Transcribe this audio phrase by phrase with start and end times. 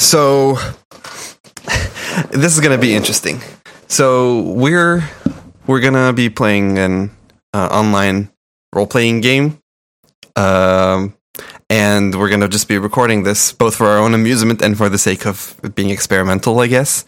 [0.00, 0.54] So
[2.30, 3.42] this is going to be interesting.
[3.86, 5.06] So we're
[5.66, 7.10] we're going to be playing an
[7.52, 8.30] uh, online
[8.74, 9.58] role playing game.
[10.36, 11.14] Um
[11.68, 14.88] and we're going to just be recording this both for our own amusement and for
[14.88, 17.04] the sake of being experimental, I guess.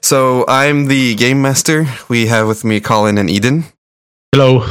[0.00, 1.86] So I'm the game master.
[2.08, 3.64] We have with me Colin and Eden.
[4.32, 4.64] Hello.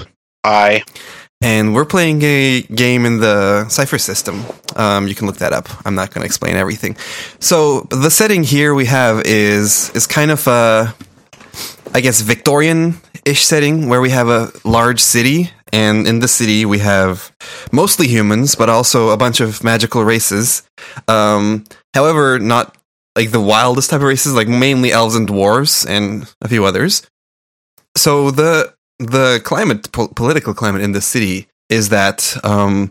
[0.46, 0.84] Hi.
[1.42, 4.44] And we're playing a game in the Cypher system.
[4.76, 5.70] Um, you can look that up.
[5.86, 6.98] I'm not going to explain everything.
[7.40, 10.96] So the setting here we have is is kind of a,
[11.94, 16.80] I guess, Victorian-ish setting where we have a large city, and in the city we
[16.80, 17.32] have
[17.72, 20.64] mostly humans, but also a bunch of magical races.
[21.08, 22.76] Um, however, not
[23.16, 27.06] like the wildest type of races, like mainly elves and dwarves and a few others.
[27.96, 32.90] So the the climate, po- political climate in the city is that um,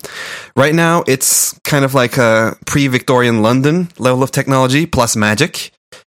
[0.55, 5.73] right now it's kind of like a pre-Victorian London level of technology plus magic.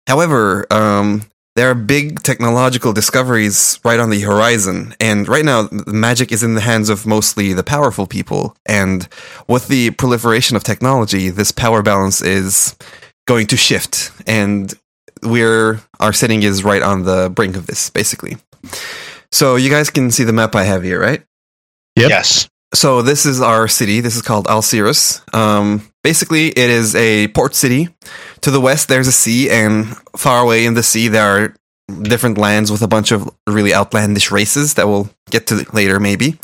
[0.07, 1.23] However, um,
[1.55, 6.53] there are big technological discoveries right on the horizon, and right now magic is in
[6.53, 8.55] the hands of mostly the powerful people.
[8.67, 9.07] And
[9.47, 12.75] with the proliferation of technology, this power balance is
[13.27, 14.71] going to shift, and
[15.23, 18.37] we're our setting is right on the brink of this, basically.
[19.37, 21.23] So you guys can see the map I have here, right?
[21.95, 22.09] Yep.
[22.09, 22.49] Yes.
[22.73, 24.01] So this is our city.
[24.01, 25.21] This is called Alcirus.
[25.31, 27.89] Um, basically, it is a port city.
[28.41, 31.55] To the west, there's a sea, and far away in the sea, there are
[32.01, 36.39] different lands with a bunch of really outlandish races that we'll get to later, maybe.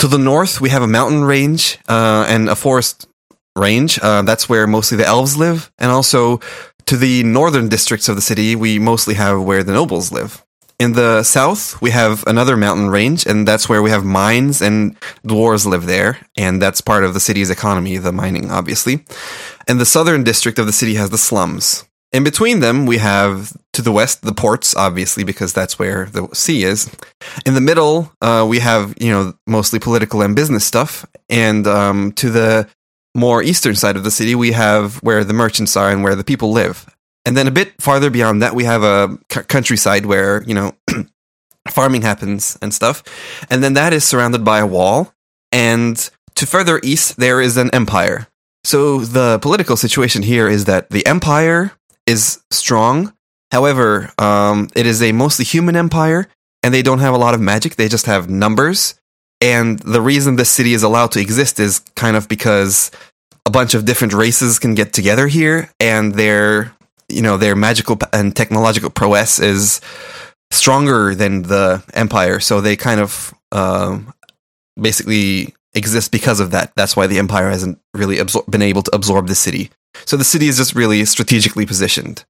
[0.00, 3.08] To the north, we have a mountain range uh, and a forest
[3.56, 3.98] range.
[4.02, 6.40] Uh, that's where mostly the elves live, and also
[6.84, 10.44] to the northern districts of the city, we mostly have where the nobles live.
[10.80, 14.98] In the south, we have another mountain range, and that's where we have mines, and
[15.28, 19.04] dwarves live there, and that's part of the city's economy, the mining, obviously.
[19.68, 21.84] And the southern district of the city has the slums.
[22.12, 26.26] In between them, we have to the west the ports, obviously, because that's where the
[26.32, 26.90] sea is.
[27.44, 32.12] In the middle, uh, we have you know mostly political and business stuff, and um,
[32.12, 32.66] to the
[33.14, 36.24] more eastern side of the city, we have where the merchants are and where the
[36.24, 36.86] people live.
[37.26, 40.72] And then a bit farther beyond that, we have a c- countryside where, you know,
[41.68, 43.02] farming happens and stuff.
[43.50, 45.12] And then that is surrounded by a wall.
[45.52, 45.96] And
[46.36, 48.28] to further east, there is an empire.
[48.64, 51.72] So the political situation here is that the empire
[52.06, 53.12] is strong.
[53.50, 56.28] However, um, it is a mostly human empire,
[56.62, 57.76] and they don't have a lot of magic.
[57.76, 58.94] They just have numbers.
[59.40, 62.90] And the reason this city is allowed to exist is kind of because
[63.46, 66.74] a bunch of different races can get together here, and their
[67.08, 69.80] you know their magical and technological prowess is
[70.50, 72.40] stronger than the empire.
[72.40, 74.12] So they kind of um,
[74.80, 76.72] basically exist because of that.
[76.76, 79.70] That's why the empire hasn't really absor- been able to absorb the city.
[80.06, 82.24] So the city is just really strategically positioned.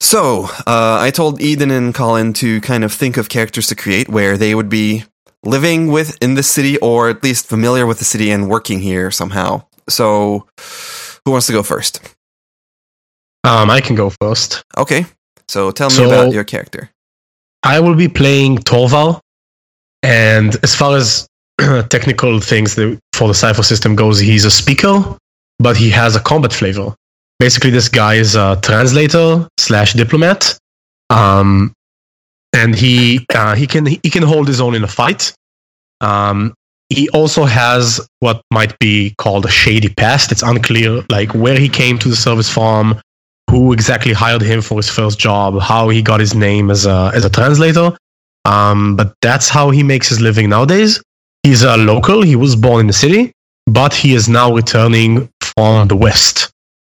[0.00, 4.08] So uh, I told Eden and Colin to kind of think of characters to create
[4.08, 5.04] where they would be
[5.44, 9.10] living with in the city or at least familiar with the city and working here
[9.10, 9.62] somehow.
[9.88, 10.46] So
[11.24, 12.00] who wants to go first?
[13.44, 14.62] Um, I can go first.
[14.76, 15.04] Okay.
[15.48, 16.90] So tell me So- about your character.
[17.62, 19.20] I will be playing Torval,
[20.02, 21.28] and as far as
[21.88, 25.02] technical things for the Cypher system goes, he's a speaker,
[25.58, 26.94] but he has a combat flavor.
[27.38, 30.58] Basically, this guy is a translator slash diplomat,
[31.10, 31.72] um,
[32.52, 35.32] and he uh, he can he can hold his own in a fight.
[36.00, 36.54] Um,
[36.88, 40.32] he also has what might be called a shady past.
[40.32, 43.00] It's unclear like where he came to the service farm,
[43.50, 47.10] who exactly hired him for his first job, how he got his name as a
[47.14, 47.90] as a translator.
[48.44, 51.02] Um, but that's how he makes his living nowadays.
[51.42, 52.22] He's a local.
[52.22, 53.32] He was born in the city,
[53.66, 56.50] but he is now returning from the west,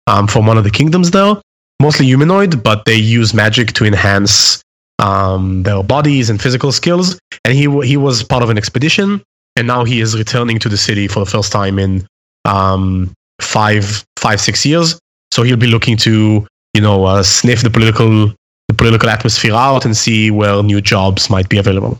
[0.07, 1.35] um, from one of the kingdoms there.
[1.81, 4.63] Mostly humanoid, but they use magic to enhance
[4.99, 7.19] um, their bodies and physical skills.
[7.43, 9.21] And he he was part of an expedition,
[9.57, 12.07] and now he is returning to the city for the first time in
[12.45, 13.11] um,
[13.41, 14.97] five five six years.
[15.35, 18.33] So he'll be looking to you know uh, sniff the political
[18.69, 21.99] the political atmosphere out and see where new jobs might be available.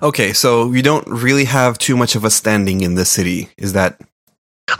[0.00, 3.50] Okay, so you don't really have too much of a standing in the city.
[3.58, 4.00] Is that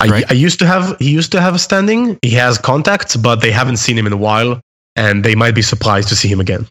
[0.00, 0.24] I, Right.
[0.30, 2.18] I used to have he used to have a standing.
[2.22, 4.58] He has contacts, but they haven't seen him in a while,
[4.96, 6.66] and they might be surprised to see him again.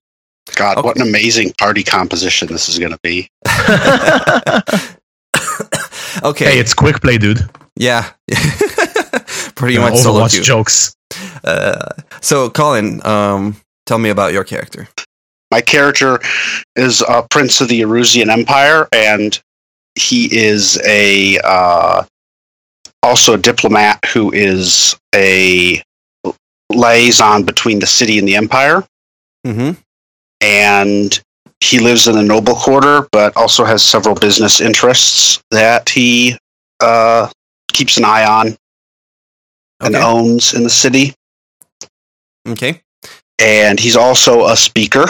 [0.55, 3.29] God, what an amazing party composition this is going to be.
[6.23, 6.45] okay?
[6.45, 7.47] Hey, it's quick play, dude.
[7.75, 8.09] yeah,
[9.53, 10.41] pretty You know, much Overwatch queue.
[10.41, 10.95] jokes.
[11.43, 11.89] Uh,
[12.21, 13.55] so, Colin, um,
[13.85, 14.87] tell me about your character.
[15.51, 16.19] My character
[16.75, 19.39] is a prince of the Erusian Empire, and
[19.95, 22.03] he is a uh,
[23.03, 25.81] also a diplomat who is a
[26.71, 28.83] liaison between the city and the empire,
[29.45, 29.71] Mm-hmm.
[30.39, 31.19] and
[31.61, 36.37] he lives in the noble quarter, but also has several business interests that he
[36.79, 37.29] uh,
[37.73, 38.55] keeps an eye on
[39.81, 40.03] and Okay.
[40.05, 41.13] owns in the city.
[42.47, 42.81] Okay.
[43.39, 45.05] And he's also a speaker,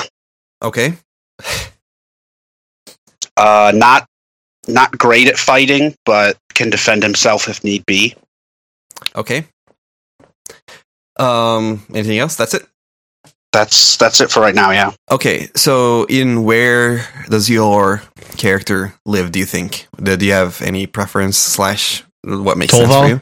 [0.63, 0.97] Okay.
[3.37, 4.07] uh, not
[4.67, 8.15] not great at fighting, but can defend himself if need be.
[9.15, 9.45] Okay.
[11.17, 11.85] Um.
[11.93, 12.35] Anything else?
[12.35, 12.65] That's it.
[13.51, 14.71] That's that's it for right now.
[14.71, 14.91] Yeah.
[15.09, 15.49] Okay.
[15.55, 18.01] So, in where does your
[18.37, 19.31] character live?
[19.31, 19.87] Do you think?
[20.01, 23.21] Do do you have any preference slash what makes sense for you?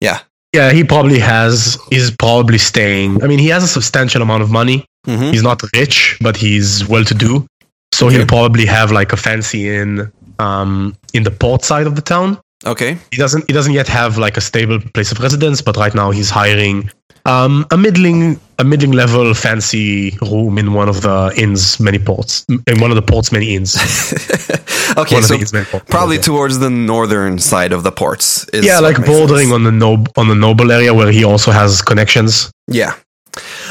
[0.00, 0.20] Yeah,
[0.52, 1.78] he probably has.
[1.90, 3.22] He's probably staying.
[3.22, 4.84] I mean, he has a substantial amount of money.
[5.06, 5.30] Mm-hmm.
[5.32, 7.46] He's not rich, but he's well to do.
[7.92, 8.16] So Okay.
[8.18, 12.38] he'll probably have like a fancy inn um, in the port side of the town.
[12.66, 12.98] Okay.
[13.10, 13.44] He doesn't.
[13.46, 16.90] He doesn't yet have like a stable place of residence, but right now he's hiring
[17.24, 22.44] um, a middling a middling level fancy room in one of the inns many ports
[22.48, 23.76] in one of the ports many inns.
[24.98, 25.14] okay.
[25.16, 25.86] one So inns ports.
[25.88, 26.22] probably Yeah.
[26.22, 28.46] towards the northern side of the ports.
[28.52, 29.52] Is yeah, like bordering sense.
[29.54, 32.50] on the nob on the noble area where he also has connections.
[32.68, 32.94] Yeah.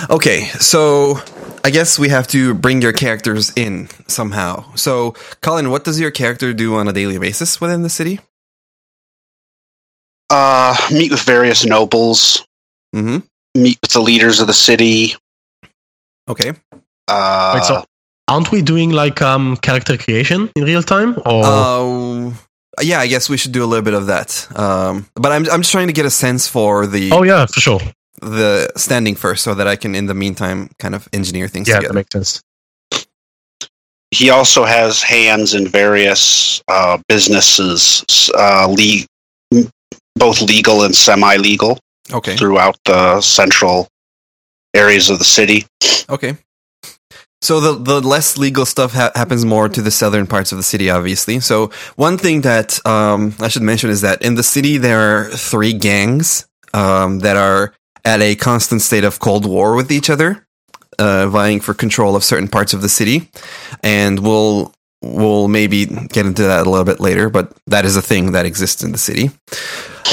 [0.09, 1.19] Okay, so
[1.63, 4.63] I guess we have to bring your characters in somehow.
[4.75, 8.19] So, Colin, what does your character do on a daily basis within the city?
[10.29, 12.45] Uh, meet with various nobles.
[12.95, 13.19] Mm-hmm.
[13.55, 15.15] Meet with the leaders of the city.
[16.27, 16.53] Okay.
[17.07, 17.83] Uh, Wait, so
[18.27, 21.17] aren't we doing like um character creation in real time?
[21.25, 22.31] Or Uh,
[22.81, 24.47] yeah, I guess we should do a little bit of that.
[24.55, 27.59] Um, but I'm I'm just trying to get a sense for the oh yeah, for
[27.59, 27.81] sure.
[28.21, 31.75] the standing first, so that I can, in the meantime, kind of engineer things Yeah,
[31.75, 31.93] that together.
[31.95, 32.41] makes sense.
[34.11, 38.03] he also has hands in various uh, businesses,
[38.37, 39.05] uh, le-
[40.19, 41.79] both legal and semi-legal,
[42.11, 42.35] Okay.
[42.37, 43.87] throughout the central
[44.75, 45.65] areas of the city.
[46.09, 46.37] Okay.
[47.41, 50.63] So the the less legal stuff ha- happens more to the southern parts of the
[50.63, 51.39] city, obviously.
[51.39, 55.29] So one thing that um, I should mention is that in the city there are
[55.51, 57.73] three gangs um, that are
[58.03, 60.45] at a constant state of cold war with each other,
[60.99, 63.29] uh, vying for control of certain parts of the city,
[63.83, 67.29] and we'll we'll maybe get into that a little bit later.
[67.29, 69.31] But that is a thing that exists in the city.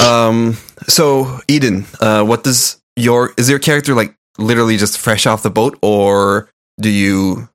[0.05, 0.57] Um,
[0.87, 5.51] so Eden, uh, what does your is your character like literally just fresh off the
[5.51, 6.49] boat, or
[6.81, 7.49] do you?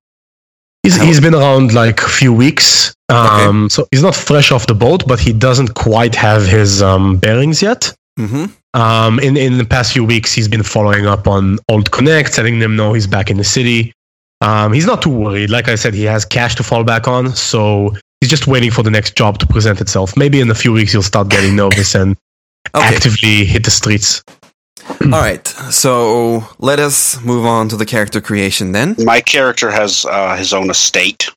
[0.83, 2.95] He's, he's been around like a few weeks.
[3.07, 7.17] Um, So he's not fresh off the boat, but he doesn't quite have his um,
[7.17, 7.93] bearings yet.
[8.17, 8.45] Mm-hmm.
[8.73, 12.59] Um, in, in the past few weeks, he's been following up on old connects, letting
[12.59, 13.93] them know he's back in the city.
[14.41, 15.49] Um, he's not too worried.
[15.49, 17.35] Like I said, he has cash to fall back on.
[17.35, 20.17] So he's just waiting for the next job to present itself.
[20.17, 22.17] Maybe in a few weeks, he'll start getting nervous and
[22.75, 22.95] Okay.
[22.95, 24.23] actively hit the streets.
[25.01, 25.45] All right.
[25.47, 28.95] So let us move on to the character creation then.
[28.99, 31.27] My character has uh, his own estate,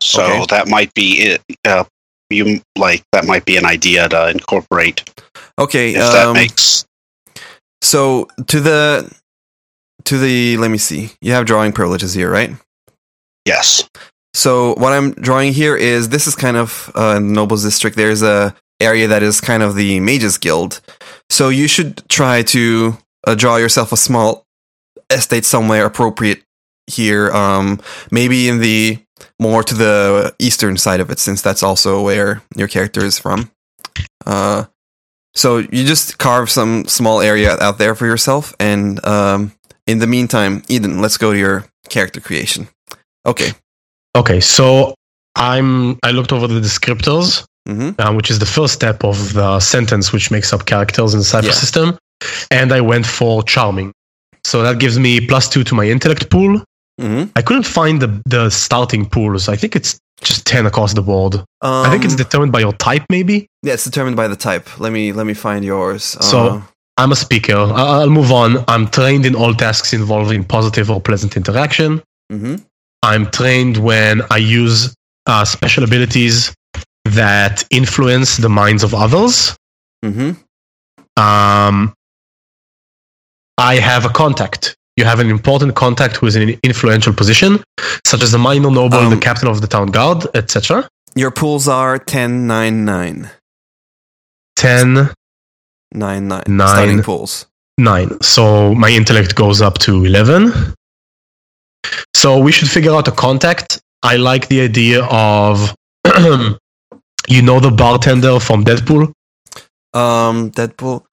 [0.00, 0.46] so Okay.
[0.50, 1.42] that might be it.
[1.64, 1.84] Uh,
[2.30, 5.08] you like that might be an idea to incorporate
[5.58, 5.90] Okay.
[5.94, 6.84] if that Um, makes.
[7.82, 9.10] so to the
[10.04, 11.12] to the let me see.
[11.20, 12.50] You have drawing privileges here, right?
[13.46, 13.88] Yes.
[14.34, 17.96] So what I'm drawing here is this is kind of uh, Nobles District.
[17.96, 20.80] There's a area that is kind of the Mages Guild.
[21.28, 24.46] So you should try to uh, draw yourself a small
[25.10, 26.42] estate somewhere appropriate
[26.86, 27.30] here.
[27.32, 27.80] Um,
[28.10, 28.98] maybe in the
[29.38, 33.50] more to the eastern side of it, since that's also where your character is from.
[34.26, 34.64] Uh,
[35.34, 39.52] so you just carve some small area out there for yourself, and um,
[39.86, 42.68] in the meantime, Eden, let's go to your character creation.
[43.26, 43.52] Okay.
[44.16, 44.94] Okay, so
[45.36, 48.00] I'm I looked over the descriptors, Mm-hmm.
[48.00, 51.24] um, which is the first step of the sentence which makes up characters in the
[51.24, 51.52] Cypher Yeah.
[51.52, 51.98] system,
[52.50, 53.92] and I went for charming.
[54.44, 56.62] So that gives me plus two to my intellect pool.
[57.00, 57.30] Mm-hmm.
[57.36, 59.48] I couldn't find the the starting pools.
[59.48, 61.34] I think it's just ten across the board.
[61.36, 61.44] Um,
[61.86, 63.46] I think it's determined by your type, maybe.
[63.62, 64.80] yeah, it's determined by the type.
[64.80, 66.02] Let me let me find yours.
[66.20, 66.62] So- Uh,
[67.00, 67.56] I'm a speaker.
[67.56, 68.50] I'll move on.
[68.68, 72.02] I'm trained in all tasks involving positive or pleasant interaction.
[72.32, 72.62] mhm.
[73.02, 74.94] I'm trained when I use
[75.26, 76.36] uh, special abilities
[77.22, 79.56] that influence the minds of others.
[80.04, 80.36] Mhm.
[81.16, 81.76] Um,
[83.56, 84.76] I have a contact.
[84.98, 87.50] You have an important contact who is in an influential position,
[88.06, 90.86] such as the minor noble, Um, the captain of the town guard, etc.
[91.22, 93.30] Your pools are 10, 9, 9.
[94.56, 95.10] 10,
[95.92, 96.42] 9, 9.
[96.68, 97.46] Starting pools.
[97.78, 98.20] 9.
[98.22, 100.52] So my intellect goes up to 11.
[102.14, 103.80] So we should figure out a contact.
[104.02, 105.74] I like the idea of,
[107.28, 109.12] you know, the bartender from Deadpool.
[109.94, 111.04] Um, Deadpool.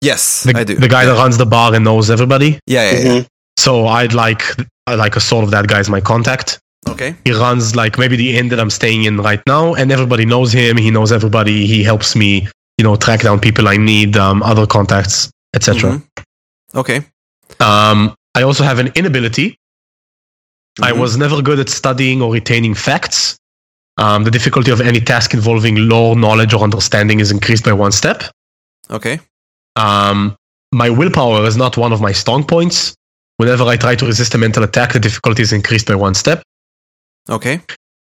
[0.00, 0.74] Yes, The, I do.
[0.76, 1.12] the guy yeah.
[1.12, 2.58] that runs the bar and knows everybody.
[2.66, 3.04] Yeah, yeah, yeah.
[3.20, 3.26] Mhm.
[3.58, 4.42] So I'd like
[4.86, 6.58] I like a sort of that guy as my contact.
[6.88, 7.16] Okay.
[7.24, 10.52] He runs like maybe the inn that I'm staying in right now, and everybody knows
[10.52, 10.76] him.
[10.76, 11.66] He knows everybody.
[11.66, 12.46] He helps me,
[12.78, 15.90] you know, track down people I need, um, other contacts, etc.
[15.90, 16.02] Mhm.
[16.74, 17.04] Okay.
[17.60, 19.56] Um, I also have an inability.
[20.80, 20.98] I Mhm.
[20.98, 23.36] was never good at studying or retaining facts.
[23.96, 27.90] Um, the difficulty of any task involving lore, knowledge, or understanding is increased by one
[27.90, 28.22] step.
[28.88, 29.18] Okay.
[29.74, 30.36] Um,
[30.72, 32.94] my willpower is not one of my strong points.
[33.38, 36.42] Whenever I try to resist a mental attack, the difficulty is increased by one step.
[37.28, 37.60] Okay.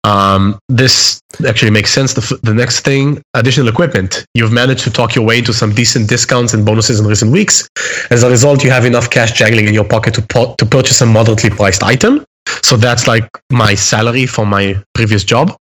[0.05, 2.13] Um, this actually makes sense.
[2.13, 4.25] The, f- the next thing, additional equipment.
[4.35, 7.67] You've managed to talk your way into some decent discounts and bonuses in recent weeks.
[8.12, 11.01] As a result, you have enough cash jangling in your pocket to, po- to purchase
[11.01, 12.24] a moderately priced item.
[12.62, 15.57] So that's like my salary for my previous job.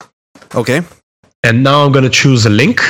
[0.53, 0.81] Okay.
[1.43, 2.81] And now I'm going to choose a link.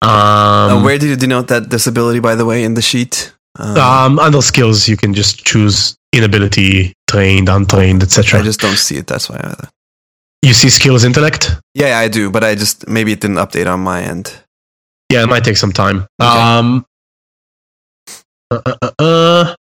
[0.00, 3.34] Um, uh, where did you denote that disability, by the way, in the sheet?
[3.58, 8.40] Um, um, under skills, you can just choose inability, trained, untrained, etc.
[8.40, 9.06] I just don't see it.
[9.06, 9.36] That's why.
[9.36, 9.68] I,
[10.42, 11.50] You see skills, intellect.
[11.74, 14.32] yeah, yeah, I do, but I just maybe it didn't update on my end.
[15.12, 16.06] Yeah, it might take some time.
[16.20, 16.40] Okay.
[16.40, 16.84] Um,
[18.50, 19.54] uh, uh, uh, uh.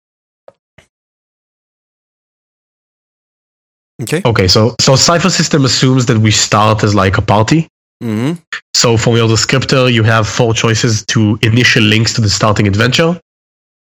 [4.03, 4.23] Okay.
[4.25, 7.69] Okay, so so Cypher System assumes that we start as like a party.
[8.03, 8.41] Mm-hmm.
[8.75, 13.21] So from your descriptor, you have four choices to initial links to the starting adventure.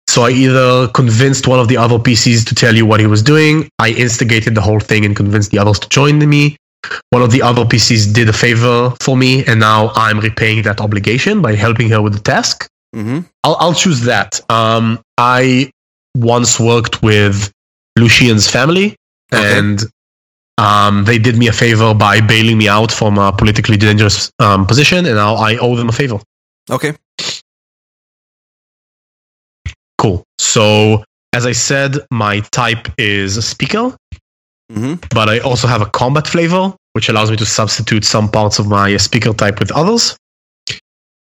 [0.10, 3.24] So I either convinced one of the other PCs to tell you what he was
[3.24, 6.58] doing, I instigated the whole thing and convinced the others to join me.
[7.12, 10.82] One of the other PCs did a favor for me, and now I'm repaying that
[10.82, 12.68] obligation by helping her with the task.
[12.96, 13.20] Mm-hmm.
[13.44, 14.40] I'll, I'll choose that.
[14.50, 15.72] Um, I
[16.16, 17.52] once worked with
[17.98, 18.96] Lucian's family,
[19.34, 19.58] Okay.
[19.60, 19.82] and
[20.58, 24.66] um, they did me a favor by bailing me out from a politically dangerous um,
[24.66, 26.20] position, and now I owe them a favor.
[26.70, 26.94] Okay.
[29.98, 30.24] Cool.
[30.40, 33.96] So, as I said, my type is a speaker,
[34.72, 34.94] Mm-hmm.
[35.13, 38.68] but I also have a combat flavor, which allows me to substitute some parts of
[38.68, 40.16] my speaker type with others.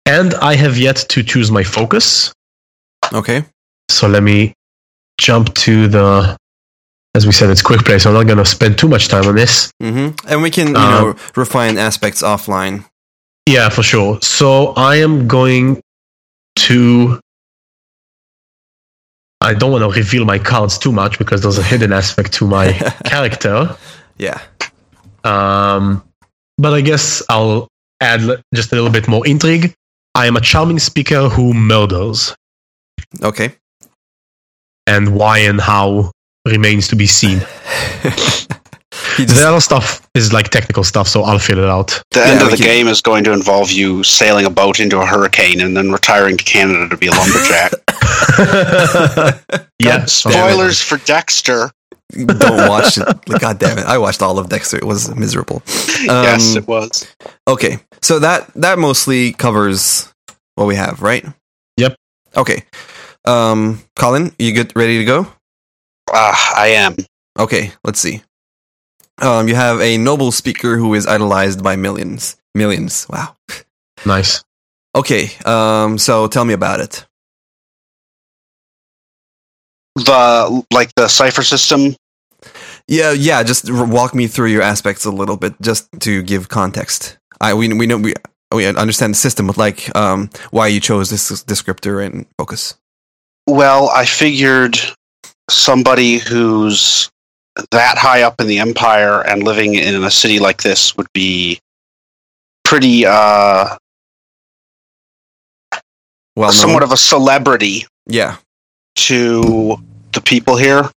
[0.07, 2.33] And I have yet to choose my focus.
[3.13, 3.45] Okay.
[3.91, 4.55] So let me
[5.19, 6.37] jump to the.
[7.15, 9.27] As we said, it's quick play, so I'm not going to spend too much time
[9.27, 9.71] on this.
[9.83, 10.29] Mm-hmm.
[10.29, 12.85] And we can, you Um, know, refine aspects offline.
[13.47, 14.19] Yeah, for sure.
[14.23, 15.81] So I am going
[16.57, 17.21] to.
[19.47, 22.47] I don't want to reveal my cards too much because there's a hidden aspect to
[22.47, 22.73] my
[23.05, 23.77] character.
[24.19, 24.41] yeah.
[25.25, 26.03] Um,
[26.59, 27.69] but I guess I'll
[28.01, 28.21] add
[28.55, 29.73] just a little bit more intrigue.
[30.15, 32.35] I am a charming speaker who murders,
[33.23, 33.55] Okay.
[34.87, 36.11] and why and how
[36.47, 37.41] remains to be seen.
[39.17, 42.03] he just, the other stuff is like technical stuff, so I'll fill it out.
[42.13, 44.81] The Yeah, end of the can- game is going to involve you sailing a boat
[44.81, 47.73] into a hurricane and then retiring to Canada to be a lumberjack.
[49.79, 51.71] yeah, Spoilers for Dexter.
[52.13, 53.07] don't watch it.
[53.41, 53.85] God damn it!
[53.87, 54.77] I watched all of Dexter.
[54.77, 55.63] It was miserable.
[55.67, 57.07] yes, Um, it was.
[57.49, 60.13] Okay, so that that mostly covers
[60.55, 61.25] what we have, right?
[61.77, 61.97] Yep.
[62.37, 62.63] Okay.
[63.25, 64.73] Um, Colin, you good?
[64.77, 65.27] Ready to go?
[66.13, 66.95] Ah, I am.
[67.39, 68.23] Okay, let's see.
[69.19, 72.37] Um, you have a noble speaker who is idolized by millions.
[72.55, 73.07] Millions.
[73.09, 73.37] Wow.
[74.05, 74.45] Nice.
[74.95, 75.31] Okay.
[75.45, 77.07] Um, so tell me about it.
[79.97, 81.97] The like the Cypher system.
[82.87, 83.43] Yeah, yeah.
[83.43, 87.19] Just walk me through your aspects a little bit, just to give context.
[87.41, 88.15] I we we know we
[88.55, 92.75] we understand the system, but like um, why you chose this descriptor and focus.
[93.47, 94.79] Well, I figured
[95.49, 97.11] somebody who's
[97.71, 101.59] that high up in the empire and living in a city like this would be
[102.65, 103.77] pretty uh
[106.37, 108.37] Well, somewhat of a celebrity yeah.
[108.97, 109.77] to
[110.13, 110.91] the people here.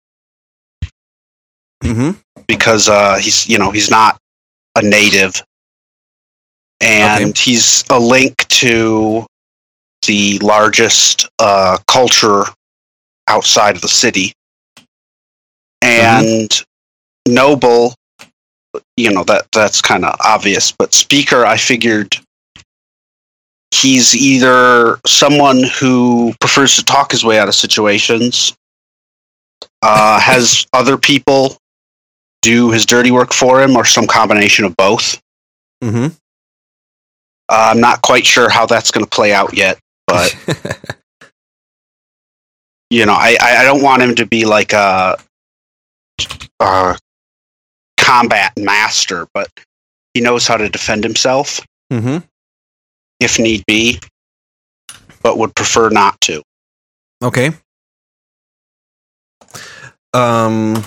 [1.83, 2.19] Mm-hmm.
[2.47, 4.17] because uh he's you know he's not
[4.75, 5.41] a native.
[6.81, 9.25] And he's a link to
[10.05, 12.43] the largest uh culture
[13.27, 14.33] outside of the city
[15.81, 16.63] and
[17.27, 17.95] noble
[18.97, 22.17] you know that that's kind of obvious but speaker i figured
[23.71, 28.55] he's either someone who prefers to talk his way out of situations
[29.81, 31.55] uh, has other people
[32.41, 35.21] do his dirty work for him or some combination of both
[35.83, 36.05] Mm-hmm.
[36.07, 36.09] uh,
[37.49, 40.35] i'm not quite sure how that's going to play out yet but
[42.89, 45.17] you know I, I I don't want him to be like a,
[46.59, 46.97] a
[47.97, 49.49] combat master but
[50.13, 51.59] he knows how to defend himself
[51.91, 52.17] mm-hmm.
[53.19, 53.99] if need be
[55.21, 56.41] but would prefer not to
[57.21, 57.51] Okay.
[60.13, 60.83] Um.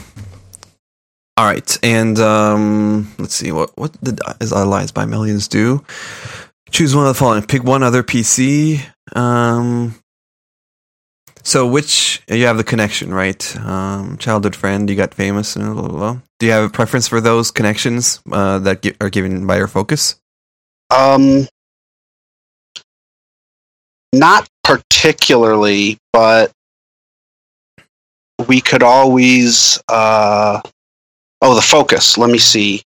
[1.36, 5.84] All right, and um, let's see what what did is Idolized by Millions do?
[6.70, 7.42] Choose one of the following.
[7.42, 8.82] Pick one other PC.
[9.14, 9.94] Um.
[11.44, 13.56] So which you have the connection, right?
[13.58, 16.18] Um, childhood friend, you got famous, and blah, blah, blah.
[16.38, 19.66] Do you have a preference for those connections uh, that gi- are given by your
[19.66, 20.16] focus?
[20.90, 21.48] Um,
[24.12, 26.52] not particularly, but
[28.46, 29.80] we could always.
[29.88, 30.60] Uh,
[31.40, 32.16] oh, the focus.
[32.18, 32.82] Let me see.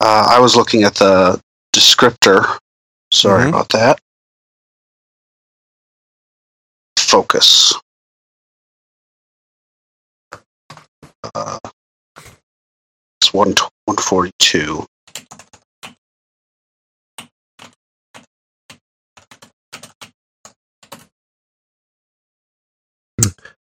[0.00, 1.40] Uh, I was looking at the
[1.74, 2.58] descriptor.
[3.12, 3.48] Sorry Mhm.
[3.50, 3.98] about that.
[6.98, 7.74] Focus.
[11.34, 11.58] Uh,
[13.20, 14.86] it's one one forty two.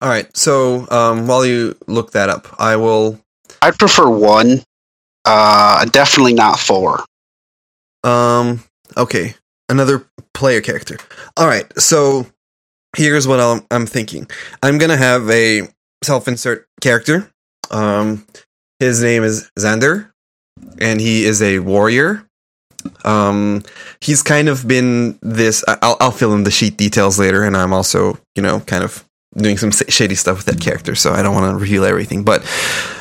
[0.03, 0.35] All right.
[0.37, 3.21] So um, while you look that up, I will
[3.62, 4.62] I'd prefer one.
[5.25, 7.05] Uh, definitely not four.
[8.05, 8.62] Um.
[8.97, 9.35] Okay.
[9.69, 10.97] Another player character.
[11.37, 11.67] All right.
[11.79, 12.27] So
[12.97, 14.29] here's what I'm, I'm thinking.
[14.63, 15.69] I'm gonna have a
[16.03, 17.31] self-insert character.
[17.71, 18.27] Um.
[18.79, 20.11] His name is Xander,
[20.81, 22.27] and he is a warrior.
[23.05, 23.63] Um.
[24.01, 25.65] He's kind of been this.
[25.69, 29.05] I'll I'll fill in the sheet details later, and I'm also you know kind of
[29.37, 32.25] doing some shady stuff with that character, so I don't want to reveal everything.
[32.25, 32.45] But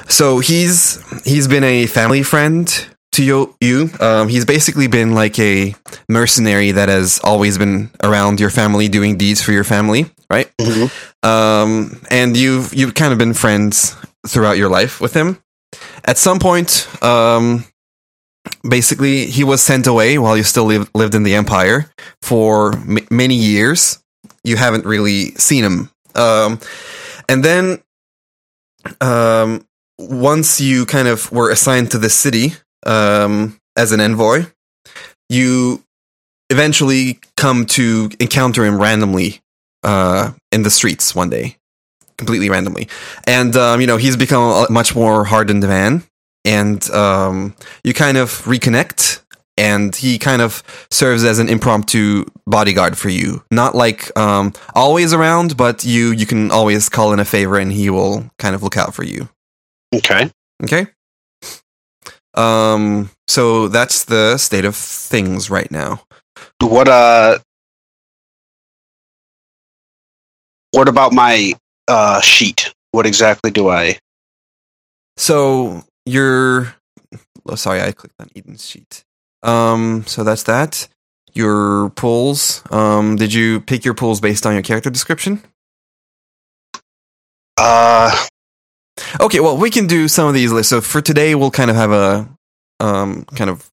[0.07, 2.67] so he's he's been a family friend
[3.19, 3.55] to you.
[3.59, 3.89] you.
[3.99, 5.75] Um, he's basically been like a
[6.07, 10.49] mercenary that has always been around your family, doing deeds for your family, right?
[11.23, 13.95] Um, and you've you've kind of been friends
[14.27, 15.37] throughout your life with him.
[16.05, 17.65] At some point, um,
[18.67, 23.07] basically, he was sent away while you still live, lived in the Empire for m-
[23.11, 24.01] many years.
[24.43, 26.59] You haven't really seen him, um,
[27.27, 27.83] and then
[29.01, 32.53] um, once you kind of were assigned to the city
[32.85, 34.45] um, as an envoy,
[35.29, 35.83] you
[36.49, 39.41] eventually come to encounter him randomly
[39.83, 41.57] uh, in the streets one day,
[42.17, 42.87] completely randomly,
[43.25, 46.03] and um, you know he's become a much more hardened man,
[46.45, 49.23] and um, you kind of reconnect.
[49.57, 53.43] And he kind of serves as an impromptu bodyguard for you.
[53.51, 57.69] Not like um, always around, but you you can always call in a favor, and
[57.69, 59.27] he will kind of look out for you.
[59.93, 60.31] Okay.
[60.63, 60.87] Okay.
[62.39, 63.09] Um.
[63.27, 66.01] So that's the state of things right now.
[66.61, 67.39] What uh
[70.71, 71.53] what about my
[71.87, 72.73] uh sheet?
[72.91, 73.97] What exactly do I
[75.17, 76.75] So you're.
[77.47, 79.03] Oh, sorry, I clicked on Eden's sheet.
[79.43, 80.05] Um.
[80.07, 80.87] So that's that.
[81.33, 82.63] Your pulls.
[82.71, 83.15] Um.
[83.17, 85.43] Did you pick your pulls based on your character description?
[87.57, 88.27] uh
[89.19, 89.39] Okay.
[89.39, 90.69] Well, we can do some of these lists.
[90.69, 92.27] So for today, we'll kind of have a
[92.79, 93.69] um kind of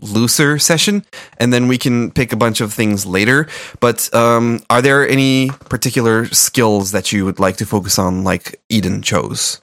[0.00, 1.04] looser session
[1.38, 3.48] and then we can pick a bunch of things later
[3.80, 8.60] but um are there any particular skills that you would like to focus on like
[8.68, 9.60] eden chose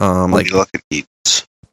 [0.00, 1.06] um like look at these.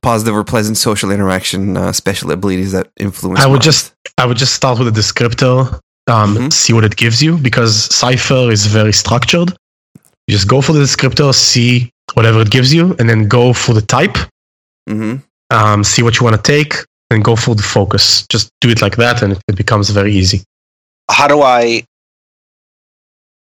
[0.04, 3.66] positive or pleasant social interaction uh, special abilities that influence I would minds.
[3.66, 6.54] just I would just start with a descriptor, um, Mhm.
[6.54, 9.56] see what it gives you because Cypher is very structured.
[10.28, 13.74] You just go for the descriptor, see whatever it gives you, and then go for
[13.74, 14.18] the type,
[14.90, 15.22] Mhm.
[15.52, 16.74] um, see what you want to take,
[17.10, 18.26] and go for the focus.
[18.28, 20.44] Just do it like that, and it, it becomes very easy.
[21.10, 21.84] How do I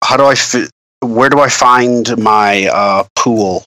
[0.03, 0.67] how do I fi-
[1.01, 3.63] where do I find my uh pool?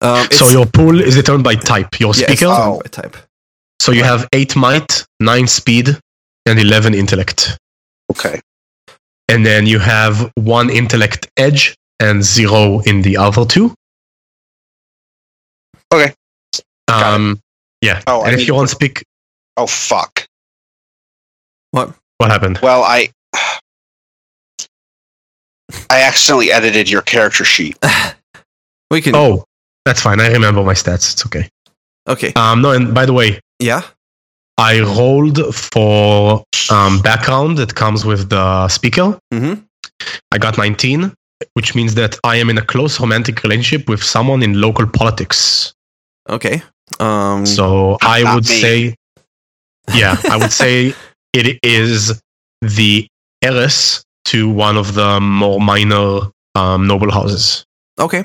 [0.00, 1.98] um, So your pool is determined by type.
[2.00, 2.46] Your yeah, speaker.
[2.46, 3.16] determined by type
[3.80, 5.98] So you have eight might, nine speed,
[6.46, 7.56] and eleven intellect.
[8.12, 8.40] Okay.
[9.30, 13.74] and then you have one intellect edge and zero in the other two.
[15.92, 16.14] Okay.
[16.88, 17.40] Got Um,
[17.80, 18.02] yeah.
[18.06, 19.04] Oh, I and if you want to speak,
[19.56, 20.26] Oh fuck.
[21.72, 22.58] what what happened?
[22.62, 23.10] Well, I
[25.90, 27.76] I accidentally edited your character sheet.
[28.90, 29.44] we can Oh,
[29.84, 30.20] that's fine.
[30.20, 31.12] I remember my stats.
[31.12, 31.48] It's okay.
[32.08, 33.82] okay Um, no, and by the way, yeah
[34.58, 39.18] I rolled for um, background that comes with the speaker.
[39.32, 39.60] Mm-hmm.
[40.32, 41.12] I got 19,
[41.54, 45.72] which means that I am in a close romantic relationship with someone in local politics.
[46.28, 46.62] okay
[47.00, 48.60] um So I would me.
[48.60, 48.94] say,
[49.94, 50.94] yeah, I would say
[51.34, 52.20] it is
[52.62, 53.06] the
[53.42, 56.20] heiress to one of the more minor
[56.54, 57.64] um, noble houses.
[57.98, 58.24] Okay.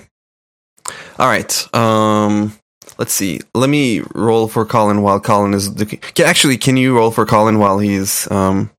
[1.20, 1.76] All right.
[1.76, 2.54] Um,
[2.98, 3.40] let's see.
[3.54, 5.74] Let me roll for Colin while Colin is.
[5.76, 8.30] The, can, actually, can you roll for Colin while he's?
[8.32, 8.70] Um,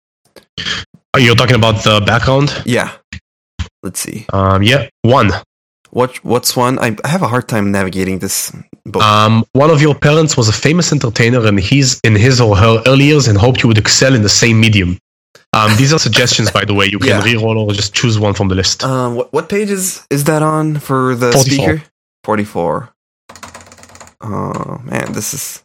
[1.14, 2.50] Are you talking about the background?
[2.66, 2.90] yeah.
[3.84, 4.24] Let's see.
[4.32, 5.30] Um, yeah, one.
[5.90, 6.78] What what's one?
[6.80, 8.50] I, I have a hard time navigating this
[8.84, 9.02] book.
[9.02, 12.82] Um, one of your parents was a famous entertainer, and he's in his or her
[12.86, 14.98] early years, and hoped you would excel in the same medium.
[15.52, 16.86] Um, these are suggestions, by the way.
[16.86, 17.22] You can Yeah.
[17.22, 18.82] reroll or just choose one from the list.
[18.82, 21.42] um, what what page is is that on for the 44.
[21.42, 21.82] speaker?
[22.24, 22.88] Forty four.
[24.20, 25.62] Oh man, this is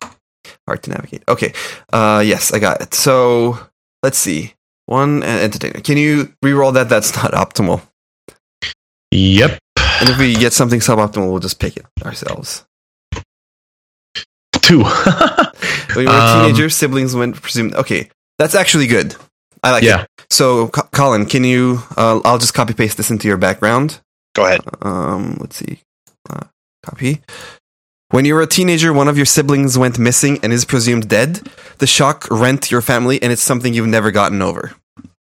[0.68, 1.24] hard to navigate.
[1.28, 1.54] Okay.
[1.94, 2.94] Uh, yes, I got it.
[2.94, 3.58] So
[4.04, 4.54] let's see.
[4.86, 5.80] One uh, entertainer.
[5.82, 6.90] Can you re-roll that?
[6.90, 7.82] That's not optimal.
[9.12, 9.58] Yep.
[10.02, 12.66] And if we get something suboptimal, we'll just pick it ourselves.
[14.54, 14.84] Two.
[15.96, 17.74] When you were a Um, teenager, siblings went presumed.
[17.74, 19.16] Okay, that's actually good.
[19.64, 20.04] I like yeah.
[20.04, 20.08] it.
[20.30, 21.82] So, Co- Colin, can you?
[21.98, 24.00] Uh, I'll just copy paste this into your background.
[24.36, 24.62] Go ahead.
[24.84, 25.82] Um, let's see.
[26.30, 26.46] Uh,
[26.86, 27.22] copy.
[28.12, 31.42] When you were a teenager, one of your siblings went missing and is presumed dead.
[31.80, 34.74] The shock rent your family, and it's something you've never gotten over.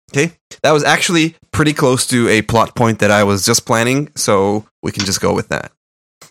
[0.10, 0.32] Okay,
[0.64, 4.66] that was actually pretty close to a plot point that I was just planning, so
[4.82, 5.72] we can just go with that.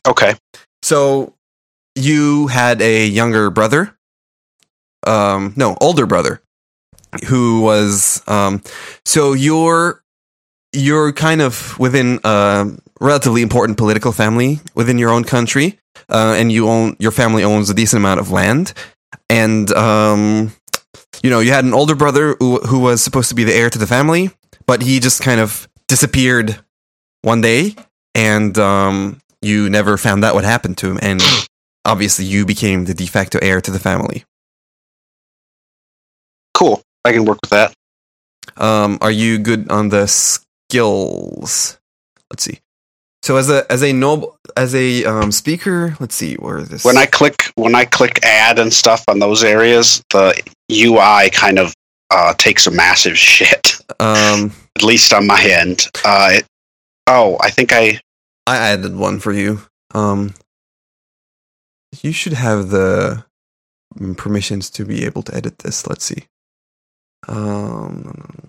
[0.07, 0.35] Okay.
[0.83, 1.35] So
[1.95, 3.97] you had a younger brother,
[5.07, 6.41] um, no, older brother,
[7.27, 8.63] who was um,
[9.05, 10.03] so you're
[10.73, 16.53] you're kind of within a relatively important political family within your own country, uh, and
[16.53, 18.73] you own your family owns a decent amount of land,
[19.31, 20.53] and um,
[21.23, 23.71] you know you had an older brother who who was supposed to be the heir
[23.71, 24.31] to the family,
[24.67, 26.59] but he just kind of disappeared
[27.23, 27.75] one day,
[28.15, 31.23] and um, you never found out what happened to him, and
[31.85, 34.25] obviously you became the de facto heir to the family.
[36.55, 36.83] Cool.
[37.05, 37.73] I can work with that.
[38.57, 41.79] Um, are you good on the skills?
[42.31, 42.61] Let's see.
[43.23, 46.85] So as a as a noble as a um, speaker, let's see where this.
[46.85, 51.59] When I click when I click add and stuff on those areas, the UI kind
[51.59, 51.75] of
[52.11, 53.77] uh, takes a massive shit.
[54.01, 55.89] um, At least on my end.
[56.05, 56.47] Uh, it,
[57.07, 58.01] oh, I think I
[58.47, 59.63] I added one for you.
[59.95, 60.35] Um,
[62.03, 63.25] you should have the
[64.17, 65.87] permissions to be able to edit this.
[65.87, 66.25] Let's see.
[67.27, 68.49] Um,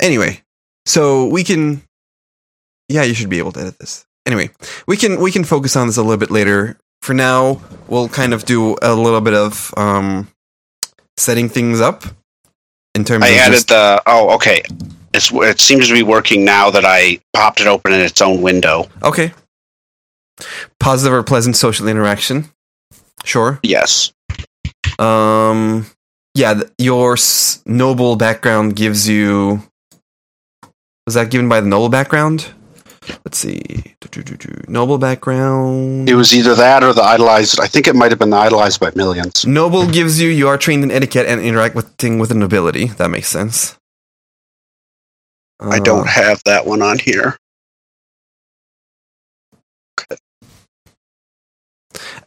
[0.00, 0.42] anyway,
[0.84, 1.82] so we can.
[2.88, 4.04] Yeah, you should be able to edit this.
[4.26, 4.50] Anyway,
[4.86, 6.76] we can we can focus on this a little bit later.
[7.02, 10.28] For now, we'll kind of do a little bit of um,
[11.16, 12.04] setting things up
[12.94, 14.62] in terms I of added just- the oh okay.
[15.14, 18.40] It's it seems to be working now that I popped it open in its own
[18.40, 18.88] window.
[19.02, 19.32] Okay.
[20.80, 22.50] Positive or pleasant social interaction.
[23.24, 23.58] Sure.
[23.62, 24.12] Yes.
[24.98, 25.86] Um
[26.34, 27.18] yeah, your
[27.66, 29.62] noble background gives you
[31.06, 32.46] Was that given by the noble background?
[33.24, 33.94] Let's see.
[34.00, 34.64] Do-do-do-do.
[34.68, 36.08] Noble background.
[36.08, 37.60] It was either that or the idolized.
[37.60, 39.44] I think it might have been the idolized by millions.
[39.46, 42.86] Noble gives you you are trained in etiquette and interacting with the nobility.
[42.86, 43.76] That makes sense.
[45.60, 47.36] I Uh, don't have that one on here.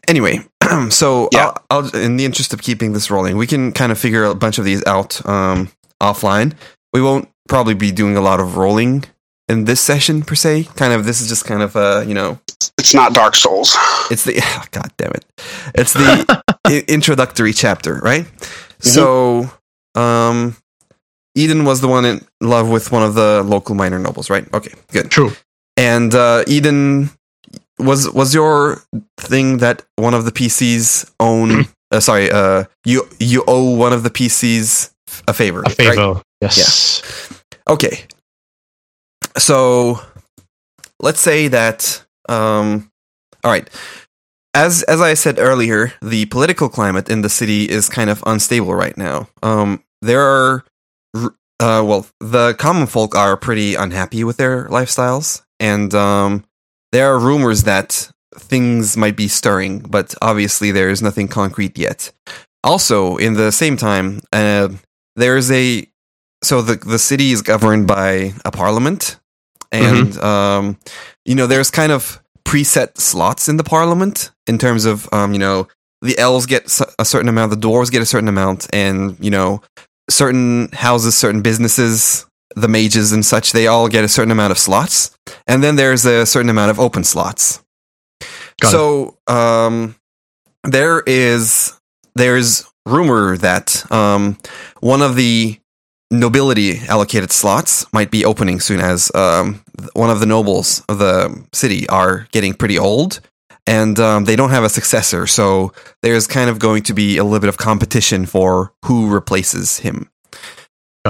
[0.08, 0.40] anyway,
[0.90, 1.54] so Yeah.
[1.70, 4.36] I'll, I'll, in the interest of keeping this rolling, we can kind of figure a
[4.36, 5.70] bunch of these out um,
[6.02, 6.54] offline.
[6.94, 9.06] We won't probably be doing a lot of rolling
[9.50, 10.64] in this session per se.
[10.76, 12.40] Kind of, this is just kind of a you know,
[12.78, 13.76] It's not Dark Souls.
[14.12, 14.34] it's the
[14.72, 15.26] God damn it,
[15.76, 18.26] it's the i- introductory chapter, right?
[18.80, 19.50] So,
[19.96, 20.56] um,
[21.36, 24.46] Eden was the one in love with one of the local minor nobles, right?
[24.54, 25.10] Okay, good.
[25.12, 25.32] True.
[25.78, 27.10] And uh, Eden
[27.78, 28.82] was was your
[29.18, 31.66] thing that one of the PCs own.
[31.92, 34.92] uh, sorry, uh, you you owe one of the PCs
[35.28, 35.60] a favor.
[35.60, 35.76] A right?
[35.78, 36.22] favor.
[36.42, 37.02] Yes.
[37.70, 38.06] Okay.
[39.38, 40.00] So
[41.00, 42.92] let's say that um
[43.44, 43.70] all right.
[44.54, 48.74] As as I said earlier, the political climate in the city is kind of unstable
[48.74, 49.28] right now.
[49.44, 50.66] Um there are
[51.60, 56.44] uh well, the common folk are pretty unhappy with their lifestyles and um
[56.92, 62.12] there are rumors that things might be stirring, but obviously there is nothing concrete yet.
[62.64, 64.70] Also, in the same time, uh,
[65.16, 65.88] there's a
[66.44, 69.20] so the the city is governed by a parliament,
[69.84, 70.78] and um,
[71.26, 75.40] you know there's kind of preset slots in the parliament in terms of um, you
[75.40, 75.68] know
[76.02, 76.66] the elves get
[77.00, 79.62] a certain amount, the dwarves get a certain amount, and you know
[80.10, 84.60] certain houses, certain businesses, the mages and such, they all get a certain amount of
[84.60, 85.16] slots,
[85.48, 87.64] and then there's a certain amount of open slots.
[88.62, 89.96] Got so um,
[90.64, 91.74] there is
[92.16, 94.38] there's rumor that um,
[94.80, 95.60] one of the
[96.20, 101.46] nobility allocated slots might be opening soon as um, one of the nobles of the
[101.54, 103.20] city are getting pretty old
[103.68, 105.28] and um, they don't have a successor.
[105.28, 109.80] So there's kind of going to be a little bit of competition for who replaces
[109.80, 110.10] him.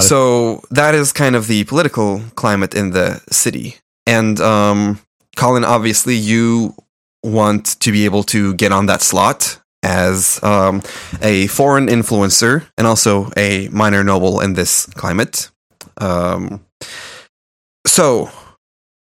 [0.01, 3.77] So that is kind of the political climate in the city.
[4.05, 4.99] And um,
[5.37, 6.75] Colin, obviously, you
[7.23, 10.81] want to be able to get on that slot as um,
[11.21, 15.51] a foreign influencer and also a minor noble in this climate.
[15.97, 16.65] Um,
[17.85, 18.31] so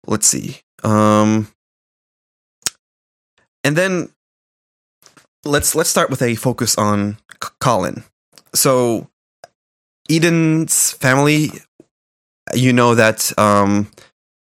[0.06, 0.60] let's see.
[0.84, 1.48] Um,
[3.64, 4.10] and then
[5.44, 8.04] let's let's start with a focus on C- Colin.
[8.54, 9.08] So
[10.08, 11.50] Eden's family,
[12.54, 13.90] you know that um,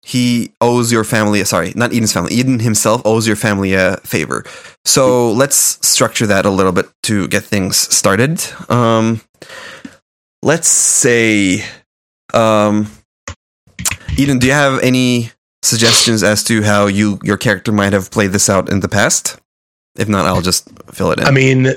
[0.09, 1.45] he owes your family.
[1.45, 2.33] Sorry, not Eden's family.
[2.33, 4.43] Eden himself owes your family a favor.
[4.87, 8.41] So let's structure that a little bit to get things started.
[8.71, 9.21] Um,
[10.43, 11.63] let's say,
[12.33, 12.91] um,
[14.17, 15.31] Eden, do you have any
[15.63, 19.39] suggestions as to how you your character might have played this out in the past?
[19.99, 21.27] If not, I'll just fill it in.
[21.27, 21.75] I mean,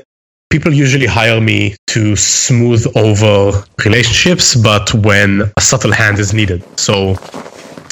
[0.49, 6.63] people usually hire me to smooth over relationships, but when a subtle hand is needed.
[6.79, 7.17] So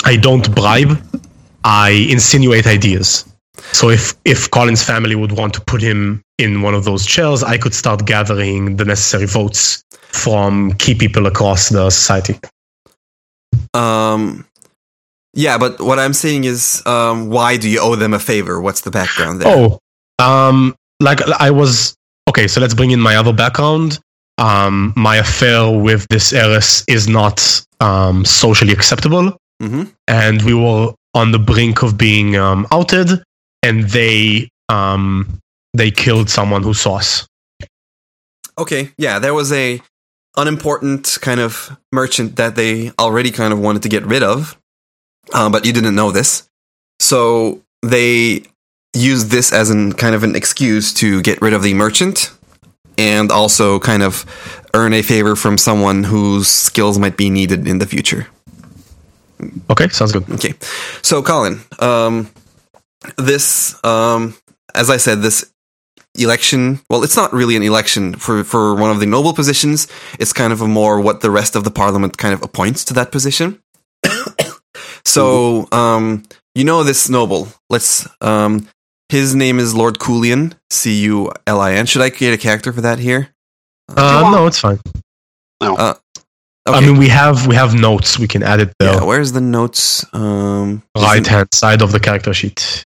[0.06, 1.02] I don't bribe,
[1.64, 3.26] I insinuate ideas.
[3.72, 7.44] So if, if Colin's family would want to put him in one of those chairs,
[7.44, 12.40] I could start gathering the necessary votes from key people across the society.
[13.74, 14.46] Um,
[15.34, 18.60] yeah, but what I'm saying is, um, why do you owe them a favor?
[18.60, 19.54] What's the background there?
[19.56, 19.80] Oh,
[20.18, 21.96] um, like I was
[22.30, 22.48] okay.
[22.48, 24.00] So let's bring in my other background.
[24.38, 30.94] Um, my affair with this heiress is not um, socially acceptable, hmm and we were
[31.14, 33.24] on the brink of being um, outed,
[33.64, 35.40] and they um,
[35.74, 37.28] they killed someone who saw us.
[38.58, 39.82] Okay, yeah, there was a
[40.38, 44.58] unimportant kind of merchant that they already kind of wanted to get rid of,
[45.34, 46.48] uh, but you didn't know this,
[47.00, 48.44] so they
[48.94, 52.32] used this as an kind of an excuse to get rid of the merchant
[52.98, 54.26] and also kind of
[54.74, 58.28] earn a favor from someone whose skills might be needed in the future.
[59.70, 60.30] Okay, sounds good.
[60.32, 60.54] Okay,
[61.02, 62.30] so Colin, um,
[63.18, 64.36] this, um,
[64.76, 65.52] as I said, this
[66.16, 66.80] election.
[66.90, 69.88] Well, it's not really an election for for one of the noble positions.
[70.20, 72.94] It's kind of a more what the rest of the parliament kind of appoints to
[72.96, 73.62] that position.
[75.06, 76.24] so, um,
[76.56, 77.48] you know this noble.
[77.70, 78.08] Let's.
[78.22, 78.68] Um,
[79.10, 80.54] his name is Lord Coolian.
[80.70, 81.88] C U L I N.
[81.88, 83.30] Should I create a character for that here?
[83.90, 84.80] Uh, no, it's fine.
[86.70, 86.78] Okay.
[86.78, 88.20] I mean, we have we have notes.
[88.20, 89.00] We can add it yeah.
[89.00, 90.06] the Where's the notes?
[90.14, 92.84] Um, right hand side of the character sheet.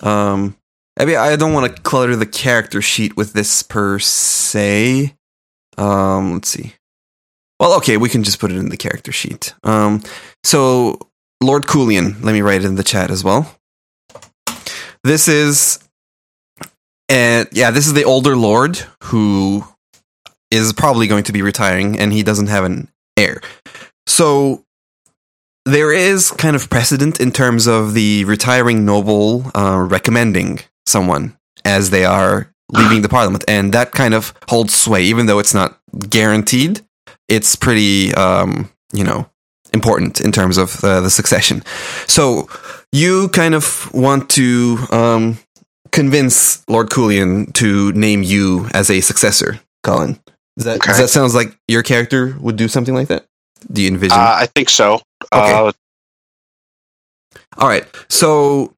[0.00, 0.56] Um,
[0.98, 5.14] I mean, I don't want to clutter the character sheet with this per se.
[5.78, 6.74] Um, let's see.
[7.60, 9.54] Well, okay, we can just put it in the character sheet.
[9.62, 10.02] Um,
[10.42, 10.98] so
[11.42, 13.56] Lord Coolian, let me write it in the chat as well.
[15.04, 15.78] This is,
[17.08, 19.64] and yeah, this is the older lord who
[20.50, 22.88] is probably going to be retiring, and he doesn't have an.
[24.12, 24.66] So
[25.64, 31.88] there is kind of precedent in terms of the retiring noble uh, recommending someone as
[31.88, 35.78] they are leaving the parliament, and that kind of holds sway, even though it's not
[36.10, 36.82] guaranteed.
[37.26, 39.30] It's pretty, um, you know,
[39.72, 41.62] important in terms of uh, the succession.
[42.06, 42.50] So
[42.92, 45.38] you kind of want to um,
[45.90, 50.20] convince Lord Coolian to name you as a successor, Colin.
[50.58, 53.24] Does that, does that sounds like your character would do something like that?
[53.70, 54.18] Do you envision?
[54.18, 55.00] Uh, I think so.
[55.30, 55.72] Uh,
[57.58, 57.84] All right.
[58.08, 58.74] So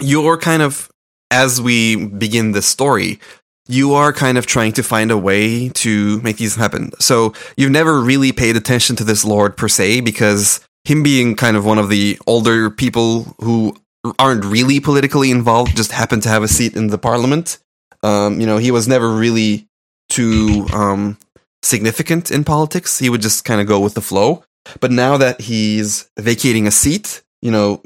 [0.00, 0.90] you're kind of
[1.30, 3.18] as we begin the story,
[3.66, 6.92] you are kind of trying to find a way to make these happen.
[7.00, 11.56] So you've never really paid attention to this lord per se because him being kind
[11.56, 13.74] of one of the older people who
[14.18, 17.58] aren't really politically involved just happened to have a seat in the parliament.
[18.02, 19.66] Um, you know, he was never really
[20.10, 21.16] too um,
[21.64, 22.98] significant in politics.
[22.98, 24.44] He would just kind of go with the flow.
[24.80, 27.82] But now that he's vacating a seat, you know,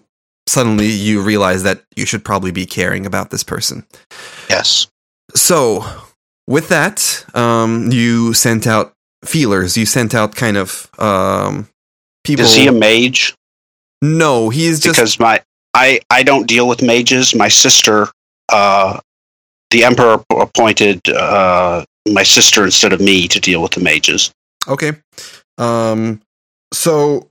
[0.46, 3.86] suddenly you realize that you should probably be caring about this person.
[4.48, 4.86] yes.
[5.34, 5.84] So,
[6.46, 9.76] with that, um, you sent out feelers.
[9.76, 11.68] You sent out kind of um,
[12.24, 12.46] people.
[12.46, 13.34] Is he a mage?
[14.02, 15.42] no, he's just because my
[15.74, 17.34] I I don't deal with mages.
[17.34, 18.08] My sister,
[18.48, 19.00] uh,
[19.70, 21.84] the emperor appointed uh,
[22.14, 24.33] my sister instead of me to deal with the mages.
[24.66, 24.92] Okay.
[25.57, 26.21] Um
[26.73, 27.31] so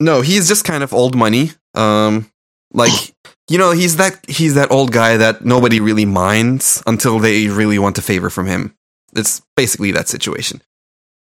[0.00, 1.50] no, he's just kind of old money.
[1.74, 2.30] Um
[2.72, 3.14] like
[3.48, 7.78] you know, he's that he's that old guy that nobody really minds until they really
[7.78, 8.74] want a favor from him.
[9.14, 10.62] It's basically that situation.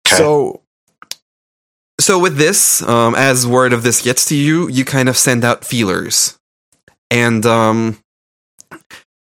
[0.06, 0.16] Okay.
[0.16, 0.62] So
[2.00, 5.44] so with this, um as word of this gets to you, you kind of send
[5.44, 6.38] out feelers.
[7.10, 7.98] And um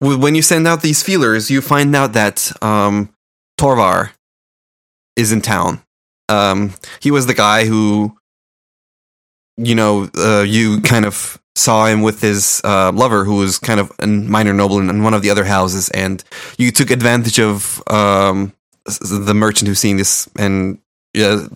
[0.01, 3.11] when you send out these feelers, you find out that um
[3.59, 4.11] Torvar
[5.17, 5.81] is in town
[6.29, 8.17] Um, he was the guy who,
[9.57, 13.81] you know, uh, you kind of saw him with his uh, lover, who was kind
[13.81, 16.23] of a minor noble in, in one of the other houses, and
[16.59, 18.53] you took advantage of um,
[18.85, 20.79] the merchant who's seeing this, and
[21.15, 21.47] yeah,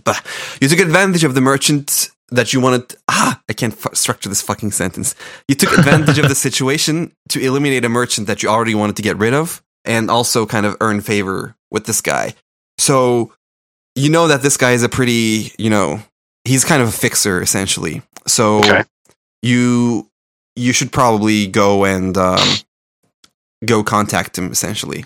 [0.61, 2.95] you took advantage of the merchant that you wanted.
[3.09, 5.15] Ah, I can't f- structure this fucking sentence.
[5.49, 9.03] You took advantage of the situation to eliminate a merchant that you already wanted to
[9.03, 12.35] get rid of, and also kind of earn favor with this guy.
[12.79, 13.33] So
[13.95, 16.01] you know that this guy is a pretty, you know,
[16.45, 18.03] he's kind of a fixer essentially.
[18.27, 18.85] So Okay.
[19.43, 20.09] you
[20.57, 22.47] you should probably go and um,
[23.65, 25.05] go contact him essentially.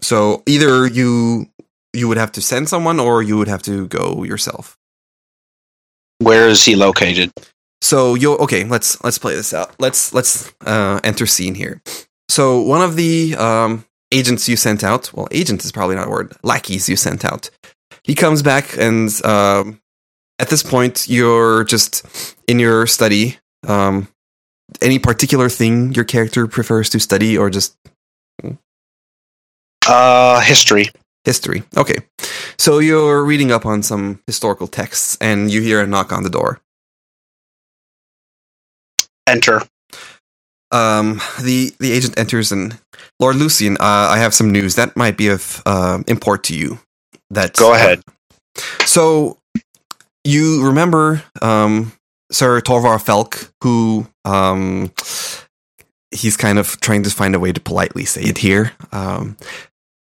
[0.00, 1.46] So either you
[1.92, 4.76] you would have to send someone or you would have to go yourself.
[6.18, 7.32] Where is he located?
[7.82, 8.64] So you okay?
[8.64, 9.74] Let's let's play this out.
[9.78, 11.82] Let's let's uh, enter scene here.
[12.28, 16.10] So one of the um, agents you sent out, well, agent is probably not a
[16.10, 16.32] word.
[16.42, 17.50] Lackeys you sent out.
[18.02, 19.80] He comes back, and um,
[20.38, 23.38] at this point, you're just in your study.
[23.66, 24.08] Um,
[24.82, 27.76] any particular thing your character prefers to study, or just
[29.86, 30.90] Uh, history.
[31.24, 31.62] history?
[31.76, 31.96] Okay.
[32.58, 36.30] So you're reading up on some historical texts, and you hear a knock on the
[36.30, 36.60] door.
[39.26, 39.62] Enter.
[40.70, 42.78] Um, the the agent enters and
[43.20, 46.78] Lord Lucian, uh, I have some news that might be of uh, import to you.
[47.30, 48.02] That Go ahead.
[48.84, 49.38] so
[50.24, 51.92] you remember um,
[52.32, 54.90] Sir Torvar Felk, who um,
[56.10, 58.72] he's kind of trying to find a way to politely say it here.
[58.92, 59.36] Um,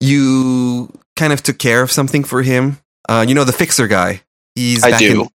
[0.01, 2.79] you kind of took care of something for him.
[3.09, 4.23] Uh, you know the fixer guy.
[4.55, 5.23] He's I back do.
[5.23, 5.29] In,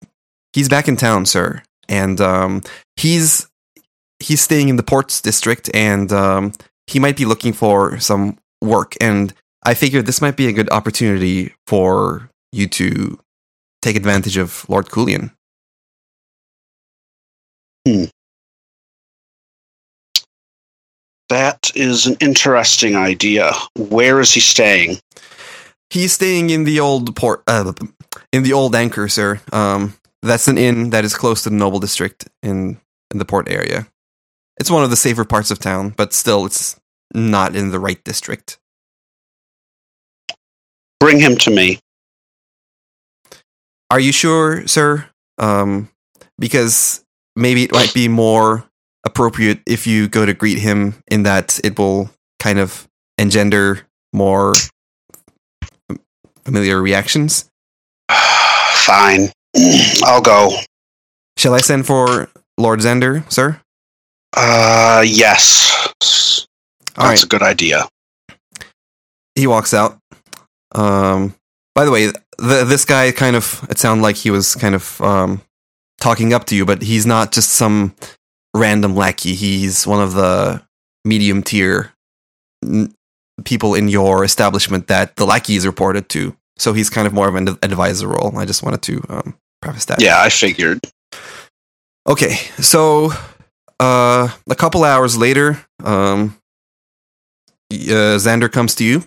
[0.52, 2.62] he's back in town, sir, and um,
[2.96, 3.48] he's
[4.22, 6.52] he's staying in the ports district, and um,
[6.86, 8.94] he might be looking for some work.
[9.00, 13.18] And I figured this might be a good opportunity for you to
[13.82, 15.32] take advantage of Lord Coolian.
[21.28, 23.52] That is an interesting idea.
[23.76, 24.98] Where is he staying?
[25.90, 27.72] He's staying in the old port, uh,
[28.32, 29.40] in the old anchor, sir.
[29.52, 32.78] Um, that's an inn that is close to the noble district in
[33.10, 33.86] in the port area.
[34.58, 36.78] It's one of the safer parts of town, but still, it's
[37.14, 38.58] not in the right district.
[41.00, 41.80] Bring him to me.
[43.90, 45.06] Are you sure, sir?
[45.38, 45.88] Um,
[46.38, 47.04] because
[47.36, 48.64] maybe it might be more
[49.04, 52.88] appropriate if you go to greet him, in that it will kind of
[53.18, 53.80] engender
[54.12, 54.54] more
[56.44, 57.50] familiar reactions.
[58.10, 59.30] Fine.
[60.04, 60.50] I'll go.
[61.36, 63.60] Shall I send for Lord Xander, sir?
[64.34, 65.88] Uh, yes.
[66.00, 66.46] That's
[66.98, 67.22] right.
[67.22, 67.86] a good idea.
[69.34, 69.98] he walks out.
[70.74, 71.34] Um,
[71.74, 72.06] by the way,
[72.38, 75.42] the, this guy kind of it sounded like he was kind of um,
[76.00, 77.94] talking up to you, but he's not just some
[78.54, 79.34] random lackey.
[79.34, 80.62] He's one of the
[81.04, 81.92] medium tier
[82.64, 82.94] n-
[83.44, 86.36] people in your establishment that the lackeys reported to.
[86.58, 88.36] So he's kind of more of an advisor role.
[88.36, 90.02] I just wanted to um, preface that.
[90.02, 90.80] Yeah, I figured.
[92.06, 93.10] Okay, so
[93.82, 96.38] uh, a couple hours later, um,
[97.72, 99.02] uh, Xander comes to you.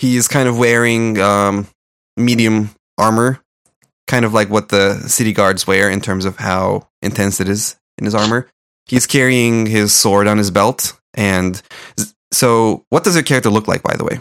[0.00, 1.68] He is kind of wearing um,
[2.16, 3.40] medium armor,
[4.08, 7.76] kind of like what the city guards wear in terms of how intense it is
[7.96, 8.48] in his armor.
[8.86, 11.62] He's carrying his sword on his belt, and
[12.32, 14.18] so what does your character look like, by the way?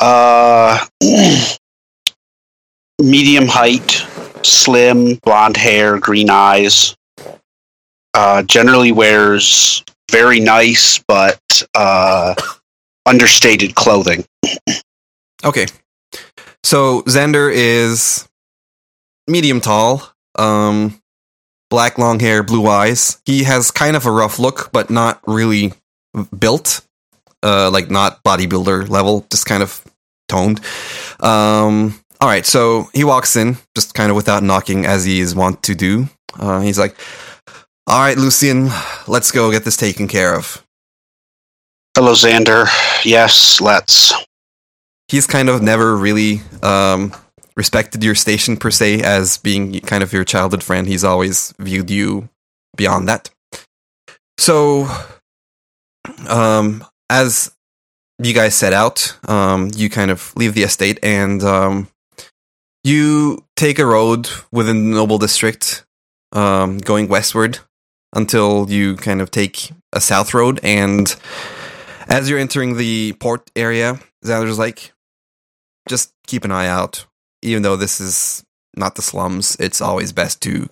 [0.00, 0.86] Uh,
[3.02, 4.06] medium height,
[4.48, 6.96] slim, blonde hair, green eyes.
[8.14, 12.34] Uh, generally wears very nice but uh,
[13.06, 14.24] understated clothing.
[15.44, 15.66] Okay.
[16.64, 18.26] So Xander is
[19.28, 20.02] medium tall,
[20.36, 21.00] um,
[21.70, 23.20] black long hair, blue eyes.
[23.26, 25.74] He has kind of a rough look, but not really
[26.36, 26.80] built,
[27.42, 29.84] uh, like not bodybuilder level, just kind of
[30.28, 30.60] toned.
[31.20, 35.34] Um, all right, so he walks in just kind of without knocking, as he is
[35.34, 36.08] wont to do.
[36.38, 36.96] Uh, he's like,
[37.86, 38.70] "All right, Lucian,
[39.06, 40.64] let's go get this taken care of."
[41.96, 42.66] Hello, Xander.
[43.04, 44.12] Yes, let's.
[45.08, 47.14] he's kind of never really um,
[47.56, 50.86] respected your station per se as being kind of your childhood friend.
[50.86, 52.28] He's always viewed you
[52.76, 53.30] beyond that.
[54.38, 54.88] So,
[56.28, 57.52] um, as
[58.22, 61.88] you guys set out, um, you kind of leave the estate and um,
[62.86, 65.84] you take a road within the Noble District,
[66.32, 67.58] um, going westward
[68.14, 70.60] until you kind of take a south road.
[70.62, 71.14] And
[72.08, 74.92] as you're entering the port area, Xander's like,
[75.88, 77.06] just keep an eye out.
[77.42, 78.44] Even though this is
[78.76, 80.68] not the slums, it's always best to,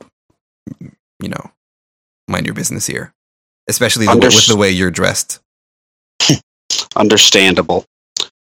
[0.80, 1.50] you know,
[2.28, 3.12] mind your business here,
[3.68, 5.40] especially the, with the way you're dressed.
[6.96, 7.84] Understandable.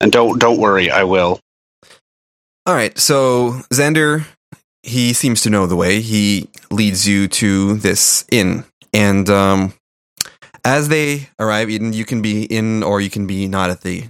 [0.00, 1.40] And don't don't worry, I will.
[2.66, 4.26] All right, so Xander,
[4.82, 6.00] he seems to know the way.
[6.00, 9.72] He leads you to this inn, and um,
[10.64, 14.04] as they arrive, Eden, you can be in or you can be not at the.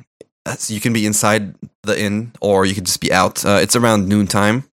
[0.57, 3.45] So you can be inside the inn, or you could just be out.
[3.45, 4.65] Uh, it's around noontime.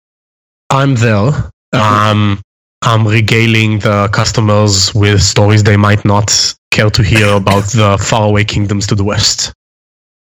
[0.69, 1.51] I'm there.
[1.73, 2.41] Um,
[2.84, 8.45] I'm regaling the customers with stories they might not care to hear about the faraway
[8.45, 9.51] kingdoms to the west.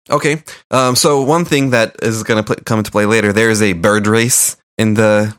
[0.10, 0.44] Okay.
[0.72, 3.62] Um, so one thing that is going to pl- come into play later, there is
[3.62, 5.36] a bird race in the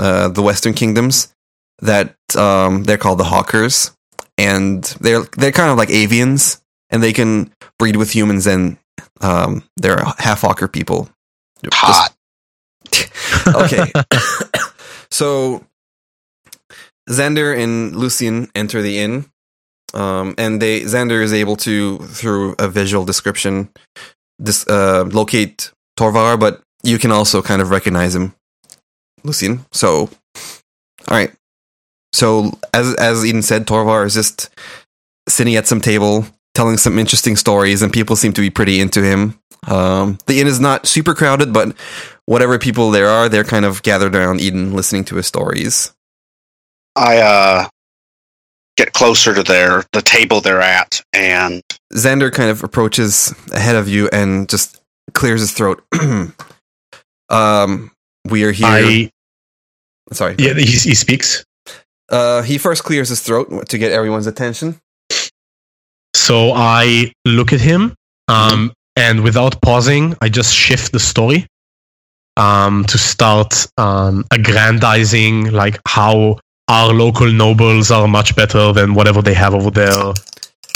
[0.00, 1.34] uh, the Western kingdoms
[1.80, 3.92] that um, they're called the Hawkers,
[4.36, 8.78] and they're they're kind of like avians, and they can breed with humans, and
[9.20, 11.08] um, they're half Hawker people.
[11.62, 12.14] Just- Hot.
[13.54, 13.92] okay.
[15.10, 15.64] so
[17.08, 19.30] Xander and Lucian enter the inn.
[19.98, 23.68] Um, and they Xander is able to through a visual description
[24.38, 28.34] this uh, locate Torvar, but you can also kind of recognize him,
[29.24, 29.66] Lucian.
[29.72, 30.10] So, all
[31.10, 31.32] right.
[32.12, 34.50] So as as Eden said, Torvar is just
[35.28, 36.24] sitting at some table
[36.54, 39.38] telling some interesting stories, and people seem to be pretty into him.
[39.66, 41.76] Um, the inn is not super crowded, but
[42.26, 45.92] whatever people there are, they're kind of gathered around Eden, listening to his stories.
[46.96, 47.68] I uh
[48.78, 51.62] get closer to their the table they're at and
[51.92, 54.80] Xander kind of approaches ahead of you and just
[55.14, 55.82] clears his throat.
[57.28, 57.90] um,
[58.24, 58.66] we are here.
[58.66, 59.10] I
[60.12, 60.36] Sorry.
[60.38, 61.44] yeah, he, he speaks.
[62.08, 64.78] Uh, he first clears his throat to get everyone's attention.
[66.14, 67.94] So I look at him,
[68.28, 71.46] um, and without pausing, I just shift the story
[72.38, 76.38] um, to start um, aggrandizing like how
[76.68, 80.12] our local nobles are much better than whatever they have over there,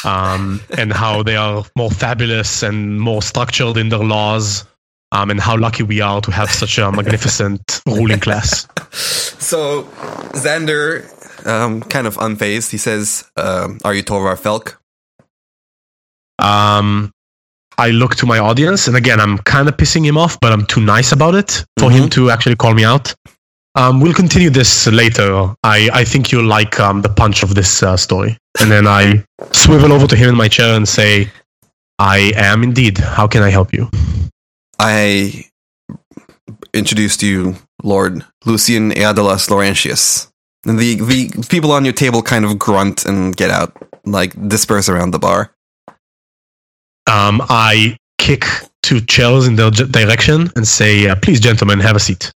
[0.05, 4.65] um, and how they are more fabulous and more structured in their laws,
[5.13, 8.67] um, and how lucky we are to have such a magnificent ruling class.
[8.91, 9.85] So
[10.33, 14.77] Xander, um, kind of unfazed, he says, um, "Are you Torvar Felk?"
[16.39, 17.13] Um,
[17.79, 20.67] I look to my audience, and again, I'm kind of pissing him off, but I'm
[20.67, 23.15] too nice about it for him to actually call me out.
[23.75, 25.55] Um, we'll continue this later.
[25.63, 28.37] I, I think you'll like um, the punch of this uh, story.
[28.61, 31.31] And then I swivel over to him in my chair and say,
[31.99, 32.99] I am indeed.
[32.99, 33.89] How can I help you?
[34.79, 35.45] I
[36.75, 40.29] introduced to you Lord Lucian Eadalas Laurentius.
[40.67, 44.89] And the, the people on your table kind of grunt and get out, like disperse
[44.89, 45.53] around the bar.
[47.11, 48.45] Um, I kick
[48.83, 52.33] two chairs in their direction and say, uh, Please, gentlemen, have a seat.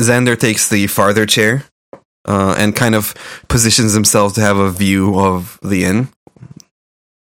[0.00, 1.64] Xander takes the farther chair
[2.24, 3.14] uh, and kind of
[3.48, 6.08] positions himself to have a view of the inn.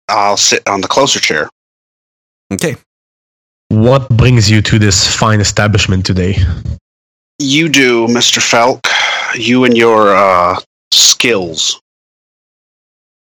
[0.07, 1.49] I'll sit on the closer chair.
[2.51, 2.75] Okay.
[3.69, 6.37] What brings you to this fine establishment today?
[7.39, 8.39] You do, Mr.
[8.39, 8.85] Felk.
[9.35, 10.59] You and your uh
[10.91, 11.81] skills.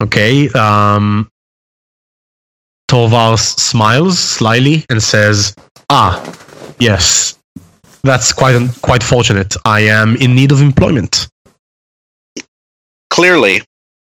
[0.02, 0.48] Okay.
[0.50, 1.28] Um,
[2.90, 5.54] Torvar smiles slyly and says,
[5.90, 6.22] "Ah,
[6.78, 7.37] yes,
[8.02, 9.54] that's quite un- quite fortunate.
[9.64, 11.28] I am in need of employment."
[13.10, 13.62] Clearly,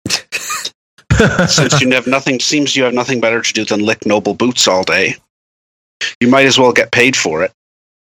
[1.47, 4.67] since you have nothing seems you have nothing better to do than lick noble boots
[4.67, 5.15] all day.
[6.19, 7.51] You might as well get paid for it.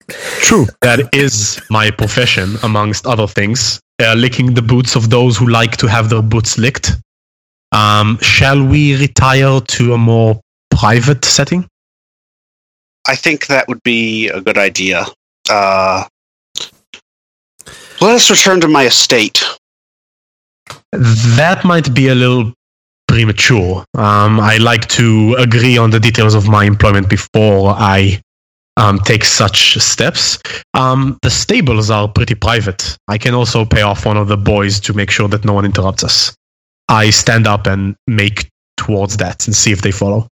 [0.08, 0.66] True.
[0.82, 3.80] That is my profession, amongst other things.
[4.00, 6.92] Uh, licking the boots of those who like to have their boots licked.
[7.72, 11.66] Um, shall we retire to a more private setting?
[13.08, 15.06] I think that would be a good idea.
[15.50, 16.04] Uh,
[18.00, 19.42] let us return to my estate.
[20.92, 22.52] That might be a little
[23.08, 23.84] premature.
[23.94, 28.20] Um, I like to agree on the details of my employment before I
[28.76, 30.38] um, take such steps.
[30.74, 32.96] Um, the stables are pretty private.
[33.08, 35.64] I can also pay off one of the boys to make sure that no one
[35.64, 36.36] interrupts us.
[36.88, 40.28] I stand up and make towards that and see if they follow.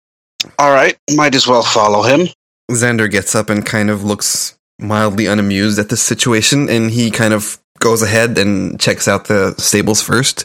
[0.59, 2.29] All right, might as well follow him.
[2.71, 7.35] Xander gets up and kind of looks mildly unamused at this situation, and he kind
[7.35, 10.45] of goes ahead and checks out the stables first,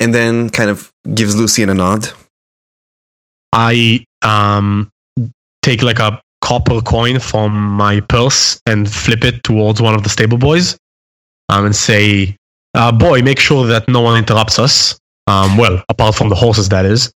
[0.00, 2.08] and then kind of gives Lucian a nod.
[3.52, 4.90] I um,
[5.62, 10.10] take like a copper coin from my purse and flip it towards one of the
[10.10, 10.76] stable boys
[11.48, 12.36] um, and say,
[12.74, 14.98] uh, Boy, make sure that no one interrupts us.
[15.26, 17.12] Um, well, apart from the horses, that is.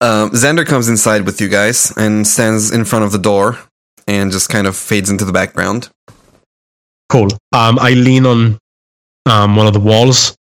[0.00, 3.58] Um, Xander comes inside with you guys and stands in front of the door,
[4.08, 5.90] and just kind of fades into the background.
[7.08, 7.28] Cool.
[7.52, 8.58] Um, I lean on
[9.26, 10.34] um, one of the walls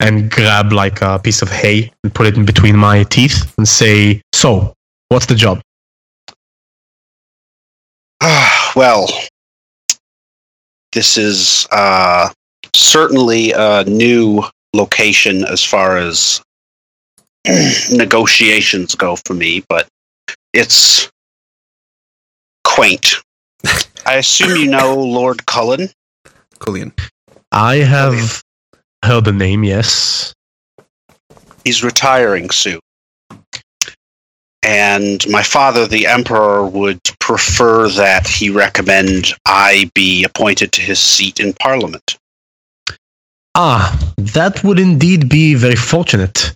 [0.00, 3.68] and grab like a piece of hay and put it in between my teeth and
[3.68, 4.72] say, "So,
[5.08, 5.60] what's the job?"
[8.74, 9.06] well,
[10.92, 12.30] this is uh,
[12.74, 14.42] certainly a new
[14.74, 16.42] location as far as
[17.90, 19.86] negotiations go for me, but
[20.54, 21.10] it's
[22.70, 23.16] quaint.
[24.06, 25.88] I assume you know Lord Cullen.
[26.60, 26.92] Cullion.
[27.52, 28.42] I have
[29.04, 30.32] heard the name, yes.
[31.64, 32.80] He's retiring soon.
[34.62, 41.00] And my father, the Emperor, would prefer that he recommend I be appointed to his
[41.00, 42.18] seat in Parliament.
[43.54, 46.54] Ah, that would indeed be very fortunate.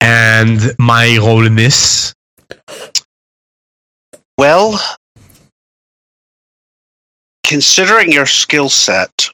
[0.00, 2.14] And my role in this?
[4.36, 4.80] Well,
[7.48, 9.30] considering your skill set,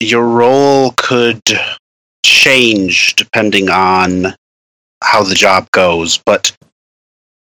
[0.00, 1.42] your role could
[2.24, 4.34] change depending on
[5.04, 6.50] how the job goes, but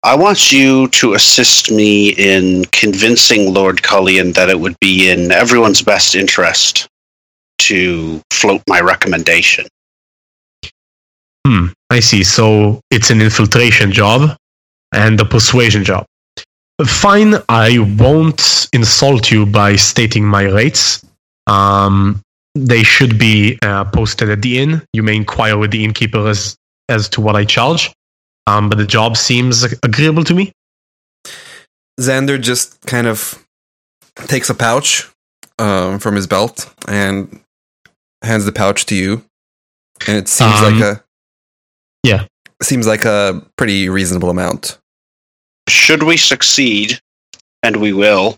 [0.04, 5.32] I want you to assist me in convincing Lord Cullion that it would be in
[5.32, 6.86] everyone's best interest
[7.58, 9.66] to float my recommendation.
[11.44, 12.22] Hmm, I see.
[12.22, 14.36] So it's an infiltration job
[14.94, 16.06] and a persuasion job.
[16.84, 21.04] Fine, I won't insult you by stating my rates.
[21.46, 22.20] Um,
[22.54, 24.82] they should be uh, posted at the inn.
[24.92, 26.56] You may inquire with the innkeeper as
[26.88, 27.92] as to what I charge.
[28.46, 30.52] Um, but the job seems agreeable to me.
[31.98, 33.42] Xander just kind of
[34.26, 35.10] takes a pouch
[35.58, 37.40] um, from his belt and
[38.22, 39.24] hands the pouch to you,
[40.06, 41.02] and it seems Um, like a
[42.02, 42.26] yeah.
[42.62, 44.78] seems like a pretty reasonable amount.
[45.68, 47.00] Should we succeed,
[47.62, 48.36] and we will,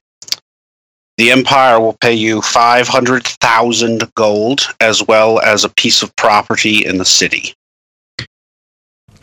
[1.18, 6.98] the Empire will pay you 500,000 gold as well as a piece of property in
[6.98, 7.54] the city.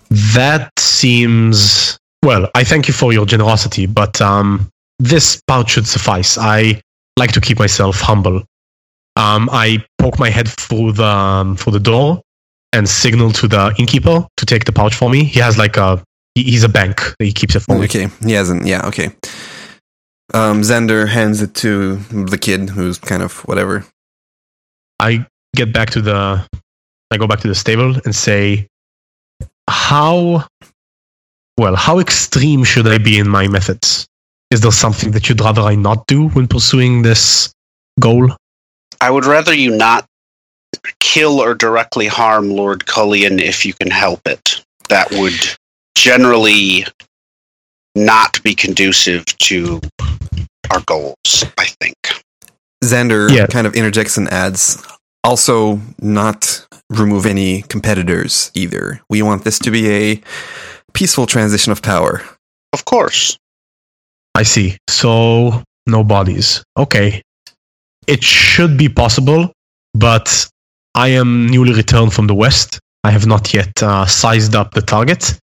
[0.10, 2.50] That seems well.
[2.54, 6.38] I thank you for your generosity, but um, this pouch should suffice.
[6.38, 6.82] I
[7.18, 8.44] like to keep myself humble.
[9.16, 12.22] Um, I poke my head through the um, through the door
[12.74, 15.24] and signal to the innkeeper to take the pouch for me.
[15.24, 16.04] He has like a
[16.36, 17.86] he's a bank he keeps it for me.
[17.86, 18.66] Okay, he hasn't.
[18.66, 19.08] Yeah, okay.
[20.34, 23.86] Um, Xander hands it to the kid, who's kind of whatever.
[25.00, 25.26] I
[25.56, 26.46] get back to the
[27.12, 28.68] I go back to the stable and say
[29.70, 30.46] how
[31.58, 34.08] well how extreme should I be in my methods?
[34.52, 37.54] Is there something that you'd rather I not do when pursuing this
[38.00, 38.30] goal?
[39.02, 40.06] I would rather you not
[41.00, 44.64] kill or directly harm Lord Cullion if you can help it.
[44.90, 45.34] That would
[45.96, 46.86] generally
[47.96, 49.80] not be conducive to
[50.72, 51.96] our goals, I think.
[52.84, 53.48] Xander Yeah.
[53.48, 54.78] kind of interjects and adds,
[55.24, 59.02] also not remove any competitors either.
[59.10, 60.22] We want this to be a
[60.94, 62.22] peaceful transition of power.
[62.74, 63.38] Of course.
[64.36, 64.78] I see.
[64.90, 66.62] So no bodies.
[66.78, 67.22] Okay.
[68.08, 69.52] It should be possible,
[69.94, 70.48] but
[70.94, 72.80] I am newly returned from the west.
[73.04, 75.40] I have not yet uh, sized up the target.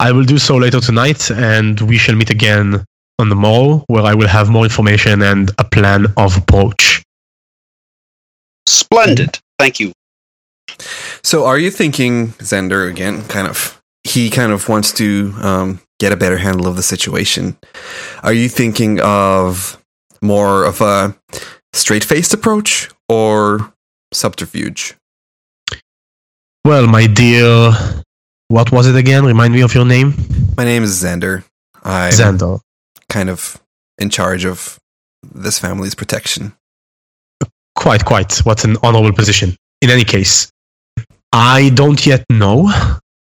[0.00, 2.84] I will do so later tonight, and we shall meet again
[3.18, 7.02] on the morrow, where I will have more information and a plan of approach.
[8.68, 9.38] Splendid.
[9.58, 9.92] Thank you.
[11.22, 16.12] So, are you thinking, Xander, again, kind of, he kind of wants to um, get
[16.12, 17.56] a better handle of the situation?
[18.22, 19.78] Are you thinking of
[20.20, 21.16] more of a
[21.72, 23.72] straight faced approach or
[24.12, 24.96] subterfuge?
[26.64, 27.72] Well, my dear,
[28.48, 29.24] what was it again?
[29.24, 30.14] Remind me of your name,
[30.56, 31.44] My name is Xander.
[31.82, 32.60] I'm Xander.
[33.08, 33.60] kind of
[33.98, 34.78] in charge of
[35.34, 36.52] this family's protection.
[37.74, 38.38] Quite, quite.
[38.46, 39.56] What an honorable position.
[39.82, 40.50] In any case,
[41.32, 42.70] I don't yet know.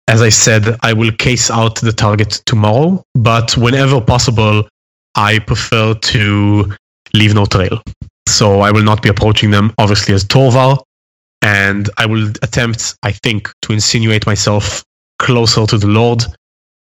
[0.09, 4.69] As I said, I will case out the target tomorrow, but whenever possible,
[5.15, 6.75] I prefer to
[7.15, 7.81] leave no trail.
[8.29, 10.79] So I will not be approaching them, obviously, as Torvar,
[11.41, 14.83] and I will attempt, I think, to insinuate myself
[15.19, 16.25] closer to the Lord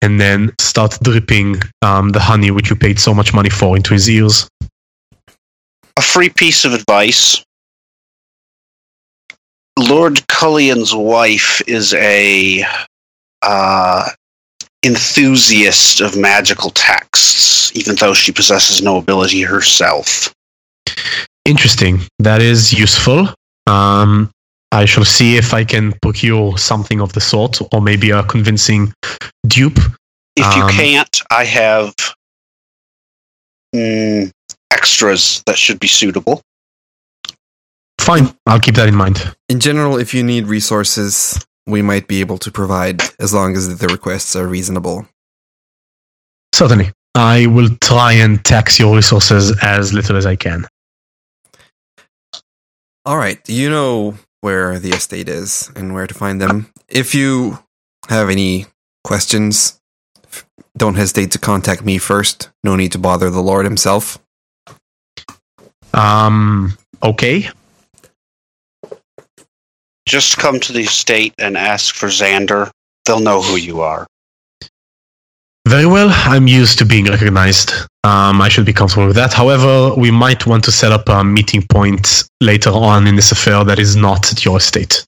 [0.01, 3.93] and then start dripping um, the honey which you paid so much money for into
[3.93, 4.47] his ears.
[5.97, 7.43] A free piece of advice.
[9.77, 12.63] Lord Cullion's wife is a
[13.41, 14.09] uh,
[14.85, 20.33] enthusiast of magical texts, even though she possesses no ability herself.
[21.45, 22.01] Interesting.
[22.19, 23.27] That is useful.
[23.67, 24.31] Um,
[24.71, 28.93] I shall see if I can procure something of the sort, or maybe a convincing
[29.47, 29.79] dupe.
[30.35, 31.93] If you Um, can't, I have
[33.75, 34.31] mm,
[34.71, 36.41] extras that should be suitable.
[37.99, 39.35] Fine, I'll keep that in mind.
[39.49, 43.77] In general, if you need resources, we might be able to provide as long as
[43.77, 45.07] the requests are reasonable.
[46.53, 46.91] Certainly.
[47.15, 50.67] I will try and tax your resources as little as I can.
[53.05, 56.71] All right, you know where the estate is and where to find them.
[56.87, 57.59] If you
[58.07, 58.65] have any
[59.03, 59.79] questions,
[60.77, 62.49] don't hesitate to contact me first.
[62.63, 64.17] No need to bother the Lord himself.
[65.93, 67.49] Um, okay.
[70.07, 72.71] Just come to the estate and ask for Xander.
[73.05, 74.07] They'll know who you are.
[75.67, 76.09] Very well.
[76.11, 77.73] I'm used to being recognized.
[78.03, 79.33] Um, I should be comfortable with that.
[79.33, 83.63] However, we might want to set up a meeting point later on in this affair
[83.65, 85.05] that is not at your estate.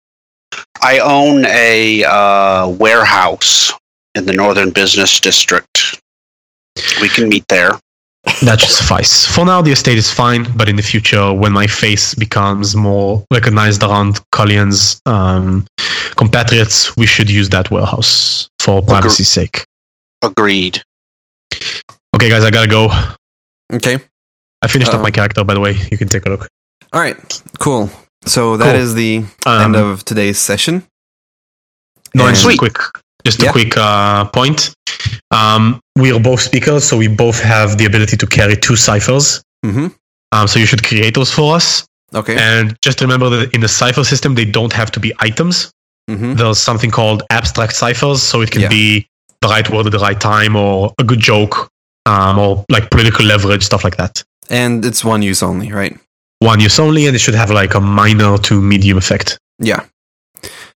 [0.81, 3.71] I own a uh, warehouse
[4.15, 6.01] in the Northern Business District.
[6.99, 7.71] We can meet there.
[8.43, 9.25] That should suffice.
[9.25, 13.23] For now, the estate is fine, but in the future, when my face becomes more
[13.31, 15.65] recognized around Cullion's um,
[16.17, 19.63] compatriots, we should use that warehouse for privacy's sake.
[20.21, 20.83] Agreed.
[22.22, 22.88] Okay, guys, I gotta go.
[23.74, 23.97] Okay.
[24.61, 25.01] I finished up Uh-oh.
[25.01, 25.76] my character, by the way.
[25.91, 26.47] You can take a look.
[26.93, 27.17] All right.
[27.57, 27.89] Cool.
[28.28, 28.82] So that Cool.
[28.82, 30.84] is the Um, end of today's session.
[32.13, 32.78] No, and a quick,
[33.26, 33.51] just a Yeah.
[33.51, 34.72] quick uh, point.
[35.32, 39.41] Um, we are both speakers, so we both have the ability to carry two cyphers.
[39.65, 39.88] Mm-hmm.
[40.32, 41.88] Um, so you should create those for us.
[42.13, 42.36] Okay.
[42.38, 45.72] And just remember that in the Cypher system, they don't have to be items.
[46.07, 46.36] Mm-hmm.
[46.36, 48.69] There's something called abstract cyphers, so it can Yeah.
[48.69, 49.07] be
[49.41, 51.67] the right word at the right time, or a good joke,
[52.06, 54.24] um, or like political leverage, stuff like that.
[54.49, 55.97] And it's one use only, right?
[56.39, 59.38] One use only, and it should have like a minor to medium effect.
[59.60, 59.86] Yeah.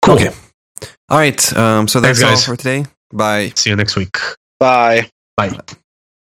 [0.03, 0.15] Cool.
[0.15, 0.31] Okay.
[1.09, 1.57] All right.
[1.57, 2.85] Um, so that's Thanks, all for today.
[3.13, 3.53] Bye.
[3.55, 4.17] See you next week.
[4.59, 5.09] Bye.
[5.37, 5.59] Bye.